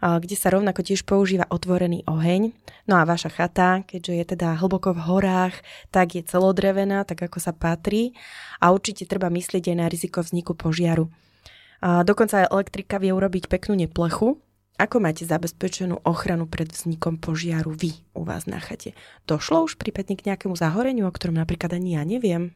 kde 0.00 0.36
sa 0.38 0.54
rovnako 0.54 0.86
tiež 0.86 1.02
používa 1.02 1.44
otvorený 1.50 2.06
oheň. 2.06 2.54
No 2.86 2.98
a 2.98 3.06
vaša 3.06 3.28
chata, 3.28 3.82
keďže 3.84 4.12
je 4.14 4.24
teda 4.36 4.56
hlboko 4.56 4.94
v 4.94 5.04
horách, 5.04 5.54
tak 5.90 6.14
je 6.14 6.22
celodrevená, 6.22 7.02
tak 7.02 7.26
ako 7.26 7.42
sa 7.42 7.50
patrí 7.50 8.16
a 8.62 8.70
určite 8.70 9.04
treba 9.04 9.28
myslieť 9.28 9.72
aj 9.72 9.76
na 9.76 9.86
riziko 9.90 10.22
vzniku 10.22 10.54
požiaru. 10.54 11.10
A 11.84 12.02
dokonca 12.06 12.46
aj 12.46 12.50
elektrika 12.54 12.96
vie 12.96 13.12
urobiť 13.12 13.52
peknú 13.52 13.76
neplechu. 13.76 14.40
Ako 14.76 15.00
máte 15.00 15.24
zabezpečenú 15.24 16.04
ochranu 16.04 16.44
pred 16.44 16.68
vznikom 16.68 17.16
požiaru 17.16 17.72
vy 17.72 17.96
u 18.12 18.28
vás 18.28 18.44
na 18.44 18.60
chate? 18.60 18.92
Došlo 19.24 19.64
už 19.64 19.80
prípadne 19.80 20.20
k 20.20 20.28
nejakému 20.28 20.52
zahoreniu, 20.52 21.08
o 21.08 21.12
ktorom 21.12 21.40
napríklad 21.40 21.72
ani 21.72 21.96
ja 21.96 22.04
neviem? 22.04 22.52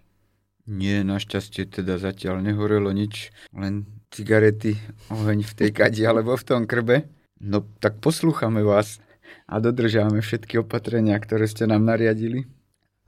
Nie, 0.68 1.00
našťastie 1.00 1.64
teda 1.64 1.96
zatiaľ 1.96 2.44
nehorelo 2.44 2.92
nič, 2.92 3.32
len 3.56 3.88
cigarety, 4.10 4.76
oheň 5.10 5.46
v 5.46 5.52
tej 5.54 5.70
kadi 5.70 6.02
alebo 6.04 6.34
v 6.34 6.46
tom 6.46 6.62
krbe. 6.66 7.06
No 7.40 7.64
tak 7.80 8.02
poslúchame 8.02 8.60
vás 8.60 9.00
a 9.46 9.62
dodržávame 9.62 10.20
všetky 10.20 10.60
opatrenia, 10.60 11.16
ktoré 11.16 11.46
ste 11.46 11.64
nám 11.64 11.86
nariadili. 11.86 12.46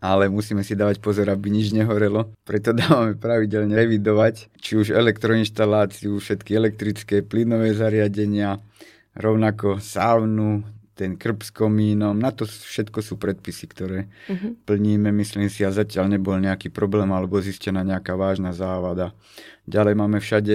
Ale 0.03 0.27
musíme 0.27 0.67
si 0.67 0.75
dávať 0.75 0.99
pozor, 0.99 1.31
aby 1.31 1.47
nič 1.47 1.71
nehorelo. 1.71 2.35
Preto 2.43 2.75
dávame 2.75 3.15
pravidelne 3.15 3.79
revidovať, 3.79 4.51
či 4.59 4.75
už 4.75 4.91
elektroinštaláciu, 4.91 6.19
všetky 6.19 6.59
elektrické 6.59 7.23
plynové 7.23 7.71
zariadenia, 7.71 8.59
rovnako 9.15 9.79
saunu, 9.79 10.67
ten 11.03 11.19
krb 11.19 11.43
s 11.43 11.51
komínom, 11.51 12.15
na 12.15 12.31
to 12.31 12.47
všetko 12.47 13.03
sú 13.03 13.19
predpisy, 13.19 13.67
ktoré 13.67 14.07
uh-huh. 14.31 14.55
plníme, 14.63 15.11
myslím 15.19 15.51
si, 15.51 15.67
a 15.67 15.75
zatiaľ 15.75 16.15
nebol 16.15 16.39
nejaký 16.39 16.71
problém 16.71 17.11
alebo 17.11 17.43
zistená 17.43 17.83
nejaká 17.83 18.15
vážna 18.15 18.55
závada. 18.55 19.11
Ďalej 19.67 19.95
máme 19.99 20.23
všade 20.23 20.55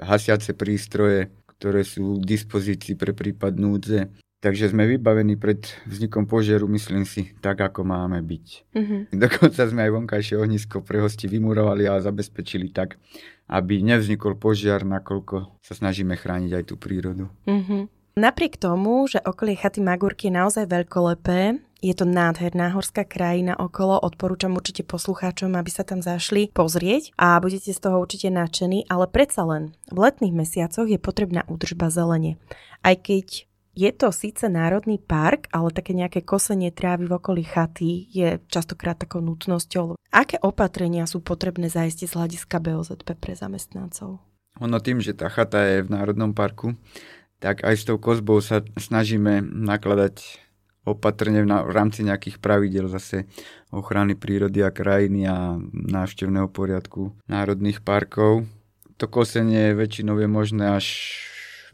hasiace 0.00 0.56
prístroje, 0.56 1.28
ktoré 1.60 1.84
sú 1.84 2.16
k 2.20 2.24
dispozícii 2.24 2.96
pre 2.96 3.12
prípad 3.12 3.60
núdze. 3.60 4.08
Takže 4.44 4.76
sme 4.76 4.84
vybavení 4.84 5.40
pred 5.40 5.64
vznikom 5.88 6.28
požiaru, 6.28 6.68
myslím 6.68 7.08
si, 7.08 7.32
tak, 7.40 7.64
ako 7.64 7.80
máme 7.80 8.20
byť. 8.20 8.46
Uh-huh. 8.76 9.00
Dokonca 9.08 9.64
sme 9.64 9.88
aj 9.88 9.92
vonkajšie 9.96 10.36
ohnisko 10.36 10.84
pre 10.84 11.00
hosti 11.00 11.24
vymurovali 11.32 11.88
a 11.88 11.96
zabezpečili 12.04 12.68
tak, 12.68 13.00
aby 13.48 13.80
nevznikol 13.80 14.36
požiar, 14.36 14.84
nakoľko 14.84 15.64
sa 15.64 15.72
snažíme 15.72 16.12
chrániť 16.16 16.60
aj 16.60 16.64
tú 16.68 16.76
prírodu. 16.76 17.32
Uh-huh. 17.48 17.88
Napriek 18.14 18.62
tomu, 18.62 19.10
že 19.10 19.18
okolie 19.18 19.58
chaty 19.58 19.82
Magurky 19.82 20.30
je 20.30 20.38
naozaj 20.38 20.70
veľkolepé, 20.70 21.58
je 21.82 21.94
to 21.98 22.06
nádherná 22.06 22.70
horská 22.70 23.02
krajina 23.02 23.58
okolo, 23.58 23.98
odporúčam 23.98 24.54
určite 24.54 24.86
poslucháčom, 24.86 25.50
aby 25.58 25.66
sa 25.66 25.82
tam 25.82 25.98
zašli 25.98 26.54
pozrieť 26.54 27.10
a 27.18 27.42
budete 27.42 27.74
z 27.74 27.80
toho 27.82 27.98
určite 27.98 28.30
nadšení, 28.30 28.86
ale 28.86 29.10
predsa 29.10 29.42
len 29.42 29.74
v 29.90 29.98
letných 29.98 30.30
mesiacoch 30.30 30.86
je 30.86 31.02
potrebná 31.02 31.42
údržba 31.50 31.90
zelene. 31.90 32.38
Aj 32.86 32.94
keď 32.94 33.50
je 33.74 33.90
to 33.90 34.14
síce 34.14 34.46
národný 34.46 35.02
park, 35.02 35.50
ale 35.50 35.74
také 35.74 35.98
nejaké 35.98 36.22
kosenie 36.22 36.70
trávy 36.70 37.10
v 37.10 37.18
okolí 37.18 37.42
chaty 37.42 38.06
je 38.14 38.38
častokrát 38.46 38.94
takou 38.94 39.18
nutnosťou. 39.26 39.98
Aké 40.14 40.38
opatrenia 40.38 41.10
sú 41.10 41.18
potrebné 41.18 41.66
zajistiť 41.66 42.06
z 42.06 42.14
hľadiska 42.14 42.62
BOZP 42.62 43.18
pre 43.18 43.34
zamestnancov? 43.34 44.22
Ono 44.62 44.78
tým, 44.78 45.02
že 45.02 45.18
tá 45.18 45.26
chata 45.26 45.66
je 45.66 45.82
v 45.82 45.90
národnom 45.90 46.30
parku, 46.30 46.78
tak 47.44 47.60
aj 47.60 47.76
s 47.76 47.84
tou 47.84 48.00
kozbou 48.00 48.40
sa 48.40 48.64
snažíme 48.80 49.44
nakladať 49.44 50.40
opatrne 50.88 51.44
v, 51.44 51.72
rámci 51.76 52.00
nejakých 52.00 52.40
pravidel 52.40 52.88
zase 52.88 53.28
ochrany 53.68 54.16
prírody 54.16 54.64
a 54.64 54.72
krajiny 54.72 55.28
a 55.28 55.60
návštevného 55.72 56.48
poriadku 56.48 57.12
národných 57.28 57.84
parkov. 57.84 58.48
To 58.96 59.04
kosenie 59.04 59.76
väčšinou 59.76 60.16
je 60.16 60.28
možné 60.28 60.72
až 60.72 60.86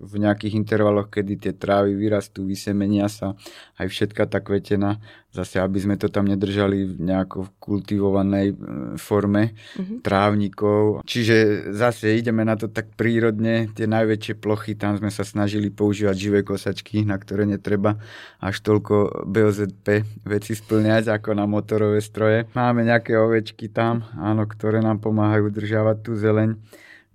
v 0.00 0.14
nejakých 0.16 0.56
intervaloch, 0.56 1.12
kedy 1.12 1.36
tie 1.36 1.52
trávy 1.52 1.92
vyrastú, 1.92 2.48
vysemenia 2.48 3.06
sa, 3.12 3.36
aj 3.76 3.86
všetka 3.92 4.24
tá 4.24 4.40
kvetená, 4.40 4.96
zase 5.30 5.62
aby 5.62 5.78
sme 5.78 5.94
to 5.94 6.10
tam 6.10 6.26
nedržali 6.26 6.88
v 6.88 6.94
nejako 7.06 7.52
kultivovanej 7.62 8.50
e, 8.50 8.54
forme 8.98 9.54
mm-hmm. 9.54 9.98
trávnikov. 10.02 11.06
Čiže 11.06 11.70
zase 11.70 12.18
ideme 12.18 12.42
na 12.42 12.58
to 12.58 12.66
tak 12.66 12.90
prírodne, 12.98 13.70
tie 13.76 13.86
najväčšie 13.86 14.34
plochy, 14.40 14.74
tam 14.74 14.98
sme 14.98 15.12
sa 15.12 15.22
snažili 15.22 15.70
používať 15.70 16.16
živé 16.18 16.40
kosačky, 16.42 17.06
na 17.06 17.14
ktoré 17.20 17.46
netreba 17.46 18.00
až 18.42 18.58
toľko 18.64 19.28
BOZP 19.28 20.02
veci 20.26 20.52
splňať 20.58 21.14
ako 21.14 21.36
na 21.36 21.46
motorové 21.46 22.02
stroje. 22.02 22.50
Máme 22.56 22.82
nejaké 22.82 23.14
ovečky 23.14 23.70
tam, 23.70 24.02
áno, 24.18 24.48
ktoré 24.50 24.82
nám 24.82 24.98
pomáhajú 24.98 25.52
udržiavať 25.52 25.96
tú 26.02 26.18
zeleň. 26.18 26.58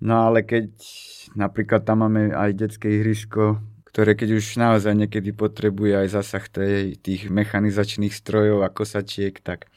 No 0.00 0.28
ale 0.28 0.44
keď 0.44 0.68
Napríklad 1.36 1.84
tam 1.84 2.08
máme 2.08 2.32
aj 2.32 2.50
detské 2.56 2.96
ihrisko, 2.96 3.60
ktoré 3.92 4.16
keď 4.16 4.40
už 4.40 4.56
naozaj 4.56 4.96
niekedy 4.96 5.36
potrebuje 5.36 5.92
aj 5.92 6.08
zasah 6.16 6.44
tých 6.96 7.28
mechanizačných 7.28 8.16
strojov 8.16 8.64
a 8.64 8.72
kosačiek, 8.72 9.36
tak 9.44 9.68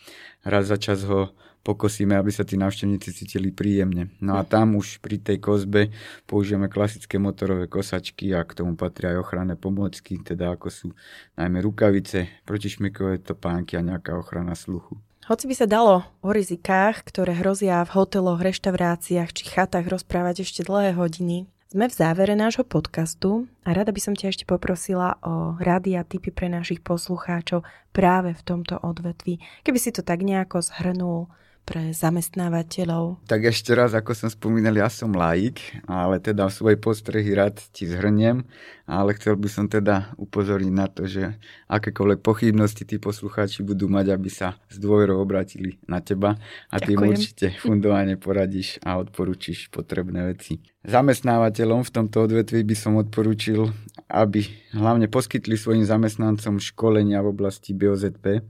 raz 0.48 0.72
za 0.72 0.80
čas 0.80 1.04
ho 1.04 1.36
pokosíme, 1.68 2.16
aby 2.16 2.32
sa 2.32 2.48
tí 2.48 2.56
návštevníci 2.56 3.12
cítili 3.12 3.52
príjemne. 3.52 4.16
No 4.24 4.40
a 4.40 4.48
tam 4.48 4.80
už 4.80 5.04
pri 5.04 5.20
tej 5.20 5.44
kozbe 5.44 5.92
použijeme 6.24 6.72
klasické 6.72 7.20
motorové 7.20 7.68
kosačky 7.68 8.32
a 8.32 8.48
k 8.48 8.64
tomu 8.64 8.80
patria 8.80 9.20
aj 9.20 9.28
ochranné 9.28 9.60
pomôcky, 9.60 10.24
teda 10.24 10.56
ako 10.56 10.68
sú 10.72 10.88
najmä 11.36 11.60
rukavice, 11.60 12.48
protišmikové 12.48 13.20
topánky 13.20 13.76
a 13.76 13.84
nejaká 13.84 14.16
ochrana 14.16 14.56
sluchu. 14.56 14.96
Hoci 15.30 15.46
by 15.46 15.54
sa 15.54 15.70
dalo 15.70 16.10
o 16.26 16.34
rizikách, 16.34 17.06
ktoré 17.06 17.38
hrozia 17.38 17.86
v 17.86 17.94
hoteloch, 18.02 18.42
reštauráciách 18.42 19.30
či 19.30 19.46
chatách 19.46 19.86
rozprávať 19.86 20.42
ešte 20.42 20.66
dlhé 20.66 20.98
hodiny, 20.98 21.46
sme 21.70 21.86
v 21.86 21.94
závere 21.94 22.34
nášho 22.34 22.66
podcastu 22.66 23.46
a 23.62 23.78
rada 23.78 23.94
by 23.94 24.02
som 24.02 24.18
ťa 24.18 24.34
ešte 24.34 24.50
poprosila 24.50 25.22
o 25.22 25.54
rady 25.62 25.94
a 25.94 26.02
tipy 26.02 26.34
pre 26.34 26.50
našich 26.50 26.82
poslucháčov 26.82 27.62
práve 27.94 28.34
v 28.34 28.42
tomto 28.42 28.82
odvetvi. 28.82 29.38
Keby 29.62 29.78
si 29.78 29.94
to 29.94 30.02
tak 30.02 30.26
nejako 30.26 30.66
zhrnul 30.66 31.30
pre 31.70 31.94
zamestnávateľov? 31.94 33.30
Tak 33.30 33.54
ešte 33.54 33.78
raz, 33.78 33.94
ako 33.94 34.18
som 34.18 34.30
spomínal, 34.34 34.74
ja 34.74 34.90
som 34.90 35.14
laik, 35.14 35.62
ale 35.86 36.18
teda 36.18 36.50
svoje 36.50 36.82
postrehy 36.82 37.38
rád 37.38 37.62
ti 37.70 37.86
zhrniem, 37.86 38.42
ale 38.90 39.14
chcel 39.14 39.38
by 39.38 39.46
som 39.46 39.70
teda 39.70 40.18
upozorniť 40.18 40.74
na 40.74 40.90
to, 40.90 41.06
že 41.06 41.38
akékoľvek 41.70 42.26
pochybnosti 42.26 42.90
tí 42.90 42.98
poslucháči 42.98 43.62
budú 43.62 43.86
mať, 43.86 44.18
aby 44.18 44.34
sa 44.34 44.58
s 44.66 44.82
dôverou 44.82 45.22
obratili 45.22 45.78
na 45.86 46.02
teba 46.02 46.42
a 46.74 46.76
ty 46.82 46.98
im 46.98 47.06
určite 47.06 47.54
fundovane 47.62 48.18
poradíš 48.18 48.82
a 48.82 48.98
odporúčiš 48.98 49.70
potrebné 49.70 50.26
veci. 50.34 50.58
Zamestnávateľom 50.90 51.86
v 51.86 51.94
tomto 51.94 52.26
odvetvi 52.26 52.66
by 52.66 52.74
som 52.74 52.98
odporúčil, 52.98 53.70
aby 54.10 54.42
hlavne 54.74 55.06
poskytli 55.06 55.54
svojim 55.54 55.86
zamestnancom 55.86 56.58
školenia 56.58 57.22
v 57.22 57.30
oblasti 57.30 57.78
BOZP, 57.78 58.42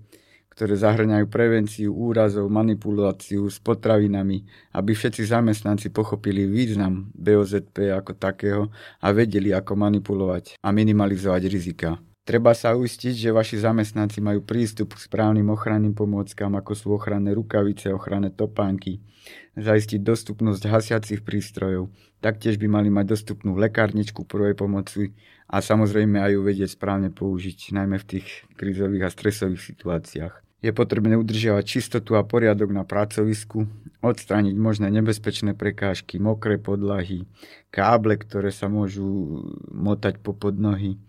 ktoré 0.60 0.76
zahrňajú 0.76 1.32
prevenciu 1.32 1.95
úrazov, 1.95 2.52
manipuláciu 2.52 3.48
s 3.48 3.63
potravinami, 3.63 4.43
aby 4.76 4.91
všetci 4.91 5.32
zamestnanci 5.32 5.88
pochopili 5.88 6.43
význam 6.43 7.08
BOZP 7.15 7.95
ako 7.95 8.12
takého 8.19 8.67
a 9.00 9.08
vedeli, 9.15 9.56
ako 9.56 9.80
manipulovať 9.80 10.60
a 10.60 10.76
minimalizovať 10.76 11.48
rizika. 11.48 11.95
Treba 12.28 12.52
sa 12.52 12.76
uistiť, 12.76 13.15
že 13.15 13.32
vaši 13.32 13.63
zamestnanci 13.63 14.19
majú 14.19 14.43
prístup 14.43 15.00
k 15.00 15.08
správnym 15.08 15.48
ochranným 15.48 15.95
pomôckam, 15.95 16.52
ako 16.60 16.76
sú 16.76 16.91
ochranné 16.91 17.32
rukavice, 17.32 17.95
ochranné 17.95 18.28
topánky, 18.28 19.00
zaistiť 19.56 20.04
dostupnosť 20.04 20.67
hasiacich 20.67 21.24
prístrojov, 21.24 21.88
taktiež 22.19 22.60
by 22.60 22.67
mali 22.67 22.91
mať 22.91 23.15
dostupnú 23.15 23.56
lekárničku 23.56 24.28
prvej 24.28 24.60
pomoci 24.60 25.15
a 25.48 25.63
samozrejme 25.63 26.19
aj 26.19 26.36
ju 26.36 26.41
vedieť 26.43 26.69
správne 26.76 27.15
použiť, 27.15 27.72
najmä 27.80 27.95
v 27.95 28.08
tých 28.12 28.28
krízových 28.60 29.08
a 29.08 29.10
stresových 29.10 29.63
situáciách. 29.63 30.48
Je 30.60 30.76
potrebné 30.76 31.15
udržiavať 31.15 31.63
čistotu 31.63 32.19
a 32.19 32.28
poriadok 32.28 32.76
na 32.76 32.84
pracovisku, 32.84 33.63
odstrániť 34.04 34.56
možné 34.60 34.91
nebezpečné 34.91 35.56
prekážky, 35.56 36.19
mokré 36.19 36.60
podlahy, 36.60 37.24
káble, 37.72 38.19
ktoré 38.19 38.52
sa 38.52 38.67
môžu 38.67 39.08
motať 39.72 40.19
po 40.19 40.36
podnohy 40.36 41.00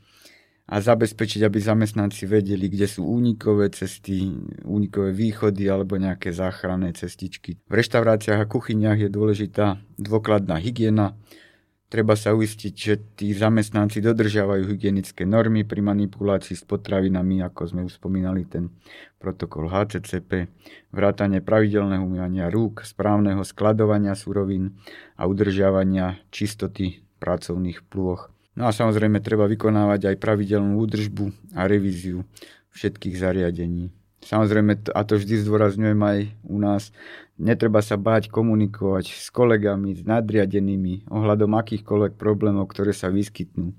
a 0.71 0.79
zabezpečiť, 0.79 1.43
aby 1.43 1.59
zamestnanci 1.59 2.31
vedeli, 2.31 2.71
kde 2.71 2.87
sú 2.87 3.03
únikové 3.03 3.75
cesty, 3.75 4.31
únikové 4.63 5.11
východy 5.11 5.67
alebo 5.67 5.99
nejaké 5.99 6.31
záchranné 6.31 6.95
cestičky. 6.95 7.59
V 7.67 7.73
reštauráciách 7.75 8.47
a 8.47 8.47
kuchyniach 8.47 9.03
je 9.03 9.11
dôležitá 9.11 9.83
dôkladná 9.99 10.63
hygiena, 10.63 11.19
Treba 11.91 12.15
sa 12.15 12.39
uistiť, 12.39 12.75
že 12.79 12.95
tí 13.19 13.35
zamestnanci 13.35 13.99
dodržiavajú 13.99 14.63
hygienické 14.63 15.27
normy 15.27 15.67
pri 15.67 15.83
manipulácii 15.83 16.55
s 16.55 16.63
potravinami, 16.63 17.43
ako 17.43 17.67
sme 17.67 17.81
už 17.83 17.99
spomínali, 17.99 18.47
ten 18.47 18.71
protokol 19.19 19.67
HCCP, 19.67 20.47
vrátanie 20.95 21.43
pravidelného 21.43 22.07
umývania 22.07 22.47
rúk, 22.47 22.87
správneho 22.87 23.43
skladovania 23.43 24.15
surovín 24.15 24.79
a 25.19 25.27
udržiavania 25.27 26.23
čistoty 26.31 27.03
pracovných 27.19 27.83
plôch. 27.91 28.31
No 28.55 28.71
a 28.71 28.73
samozrejme 28.73 29.19
treba 29.19 29.51
vykonávať 29.51 30.15
aj 30.15 30.17
pravidelnú 30.23 30.79
údržbu 30.79 31.59
a 31.59 31.67
revíziu 31.67 32.23
všetkých 32.71 33.19
zariadení. 33.19 33.91
Samozrejme, 34.21 34.95
a 34.95 35.01
to 35.03 35.17
vždy 35.17 35.43
zdôrazňujem 35.43 35.97
aj 35.97 36.19
u 36.45 36.57
nás, 36.61 36.95
netreba 37.41 37.81
sa 37.81 37.97
báť 37.97 38.29
komunikovať 38.29 39.17
s 39.17 39.33
kolegami, 39.33 39.97
s 39.97 40.05
nadriadenými 40.05 41.09
ohľadom 41.09 41.57
akýchkoľvek 41.57 42.21
problémov, 42.21 42.69
ktoré 42.69 42.93
sa 42.93 43.09
vyskytnú. 43.09 43.73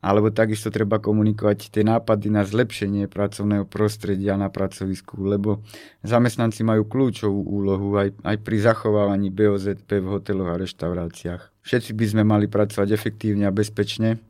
Alebo 0.00 0.30
takisto 0.30 0.70
treba 0.70 1.02
komunikovať 1.02 1.72
tie 1.72 1.82
nápady 1.82 2.30
na 2.30 2.46
zlepšenie 2.46 3.10
pracovného 3.10 3.66
prostredia 3.66 4.38
na 4.38 4.52
pracovisku, 4.52 5.18
lebo 5.24 5.66
zamestnanci 6.06 6.62
majú 6.62 6.86
kľúčovú 6.86 7.42
úlohu 7.42 7.96
aj, 7.98 8.14
aj 8.22 8.36
pri 8.44 8.56
zachovávaní 8.60 9.34
BOZP 9.34 10.04
v 10.04 10.06
hoteloch 10.06 10.52
a 10.52 10.60
reštauráciách. 10.60 11.42
Všetci 11.66 11.90
by 11.96 12.04
sme 12.06 12.22
mali 12.22 12.46
pracovať 12.46 12.88
efektívne 12.94 13.50
a 13.50 13.52
bezpečne 13.52 14.22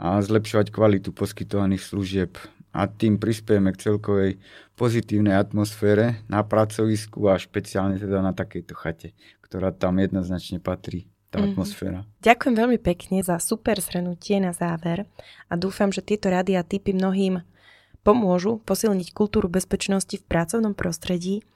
a 0.00 0.16
zlepšovať 0.24 0.72
kvalitu 0.72 1.12
poskytovaných 1.12 1.84
služieb 1.84 2.40
a 2.70 2.86
tým 2.86 3.18
prispiejeme 3.18 3.74
k 3.74 3.82
celkovej 3.90 4.30
pozitívnej 4.78 5.34
atmosfére 5.34 6.22
na 6.30 6.46
pracovisku 6.46 7.26
a 7.26 7.38
špeciálne 7.38 7.98
teda 7.98 8.22
na 8.22 8.30
takejto 8.30 8.74
chate, 8.78 9.12
ktorá 9.42 9.74
tam 9.74 9.98
jednoznačne 9.98 10.62
patrí 10.62 11.10
tá 11.30 11.38
mm-hmm. 11.38 11.54
atmosféra. 11.54 12.00
Ďakujem 12.22 12.54
veľmi 12.58 12.78
pekne 12.82 13.22
za 13.22 13.38
super 13.38 13.78
zhrnutie 13.78 14.42
na 14.42 14.50
záver 14.50 15.06
a 15.46 15.54
dúfam, 15.54 15.94
že 15.94 16.02
tieto 16.02 16.30
rady 16.30 16.58
a 16.58 16.66
typy 16.66 16.90
mnohým 16.90 17.42
pomôžu 18.02 18.58
posilniť 18.66 19.14
kultúru 19.14 19.46
bezpečnosti 19.46 20.16
v 20.18 20.24
pracovnom 20.26 20.74
prostredí 20.74 21.46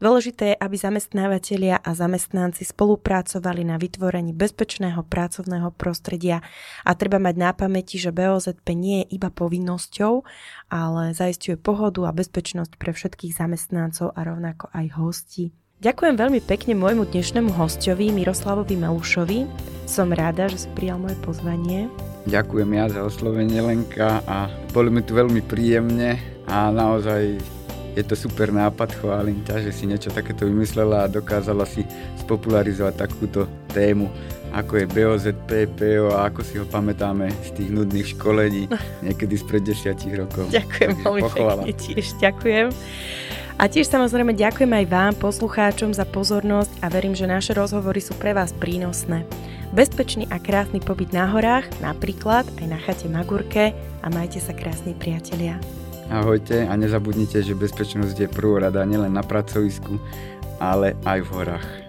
Dôležité 0.00 0.56
je, 0.56 0.60
aby 0.64 0.80
zamestnávateľia 0.80 1.76
a 1.76 1.92
zamestnanci 1.92 2.64
spolupracovali 2.64 3.68
na 3.68 3.76
vytvorení 3.76 4.32
bezpečného 4.32 5.04
pracovného 5.04 5.68
prostredia 5.76 6.40
a 6.88 6.96
treba 6.96 7.20
mať 7.20 7.36
na 7.36 7.52
pamäti, 7.52 8.00
že 8.00 8.08
BOZP 8.08 8.72
nie 8.72 9.04
je 9.04 9.20
iba 9.20 9.28
povinnosťou, 9.28 10.24
ale 10.72 11.12
zaistuje 11.12 11.60
pohodu 11.60 12.08
a 12.08 12.16
bezpečnosť 12.16 12.80
pre 12.80 12.96
všetkých 12.96 13.36
zamestnancov 13.36 14.16
a 14.16 14.24
rovnako 14.24 14.72
aj 14.72 14.86
hostí. 14.96 15.52
Ďakujem 15.84 16.16
veľmi 16.16 16.40
pekne 16.44 16.76
môjmu 16.80 17.08
dnešnému 17.08 17.56
hostovi 17.56 18.08
Miroslavovi 18.12 18.80
Melušovi. 18.80 19.48
Som 19.84 20.16
rada, 20.16 20.48
že 20.48 20.64
si 20.64 20.68
prijal 20.76 21.00
moje 21.00 21.16
pozvanie. 21.20 21.92
Ďakujem 22.24 22.68
ja 22.72 22.88
za 22.88 23.00
oslovenie 23.04 23.60
Lenka 23.64 24.24
a 24.24 24.48
boli 24.72 24.88
mi 24.92 25.04
tu 25.04 25.12
veľmi 25.12 25.40
príjemne 25.44 26.20
a 26.48 26.68
naozaj 26.68 27.59
je 28.00 28.08
to 28.08 28.16
super 28.16 28.48
nápad, 28.48 28.96
chválim 28.96 29.44
ťa, 29.44 29.60
že 29.68 29.70
si 29.76 29.84
niečo 29.84 30.08
takéto 30.08 30.48
vymyslela 30.48 31.04
a 31.04 31.12
dokázala 31.12 31.68
si 31.68 31.84
spopularizovať 32.24 32.94
takúto 32.96 33.44
tému, 33.76 34.08
ako 34.56 34.72
je 34.80 34.86
BOZP, 34.88 35.68
PO 35.76 36.16
a 36.16 36.32
ako 36.32 36.40
si 36.40 36.56
ho 36.56 36.64
pamätáme 36.64 37.28
z 37.44 37.50
tých 37.60 37.70
nudných 37.70 38.08
školení 38.16 38.66
niekedy 39.06 39.36
spred 39.36 39.68
desiatich 39.68 40.16
rokov. 40.16 40.48
Ďakujem 40.48 40.90
veľmi 41.04 41.22
pekne 41.28 41.72
tiež, 41.76 42.06
ďakujem. 42.18 42.66
A 43.60 43.68
tiež 43.68 43.92
samozrejme 43.92 44.32
ďakujem 44.32 44.72
aj 44.72 44.86
vám, 44.88 45.12
poslucháčom, 45.20 45.92
za 45.92 46.08
pozornosť 46.08 46.80
a 46.80 46.88
verím, 46.88 47.12
že 47.12 47.28
naše 47.28 47.52
rozhovory 47.52 48.00
sú 48.00 48.16
pre 48.16 48.32
vás 48.32 48.56
prínosné. 48.56 49.28
Bezpečný 49.76 50.24
a 50.32 50.40
krásny 50.40 50.80
pobyt 50.80 51.12
na 51.12 51.28
horách, 51.28 51.68
napríklad 51.84 52.48
aj 52.58 52.66
na 52.66 52.80
chate 52.80 53.06
Magurke 53.06 53.76
a 54.00 54.06
majte 54.08 54.40
sa 54.40 54.56
krásni 54.56 54.96
priatelia. 54.96 55.60
Ahojte 56.10 56.66
a 56.66 56.74
nezabudnite, 56.74 57.38
že 57.38 57.54
bezpečnosť 57.54 58.26
je 58.26 58.28
prvorada 58.28 58.82
nielen 58.82 59.14
na 59.14 59.22
pracovisku, 59.22 59.94
ale 60.58 60.98
aj 61.06 61.18
v 61.22 61.30
horách. 61.30 61.79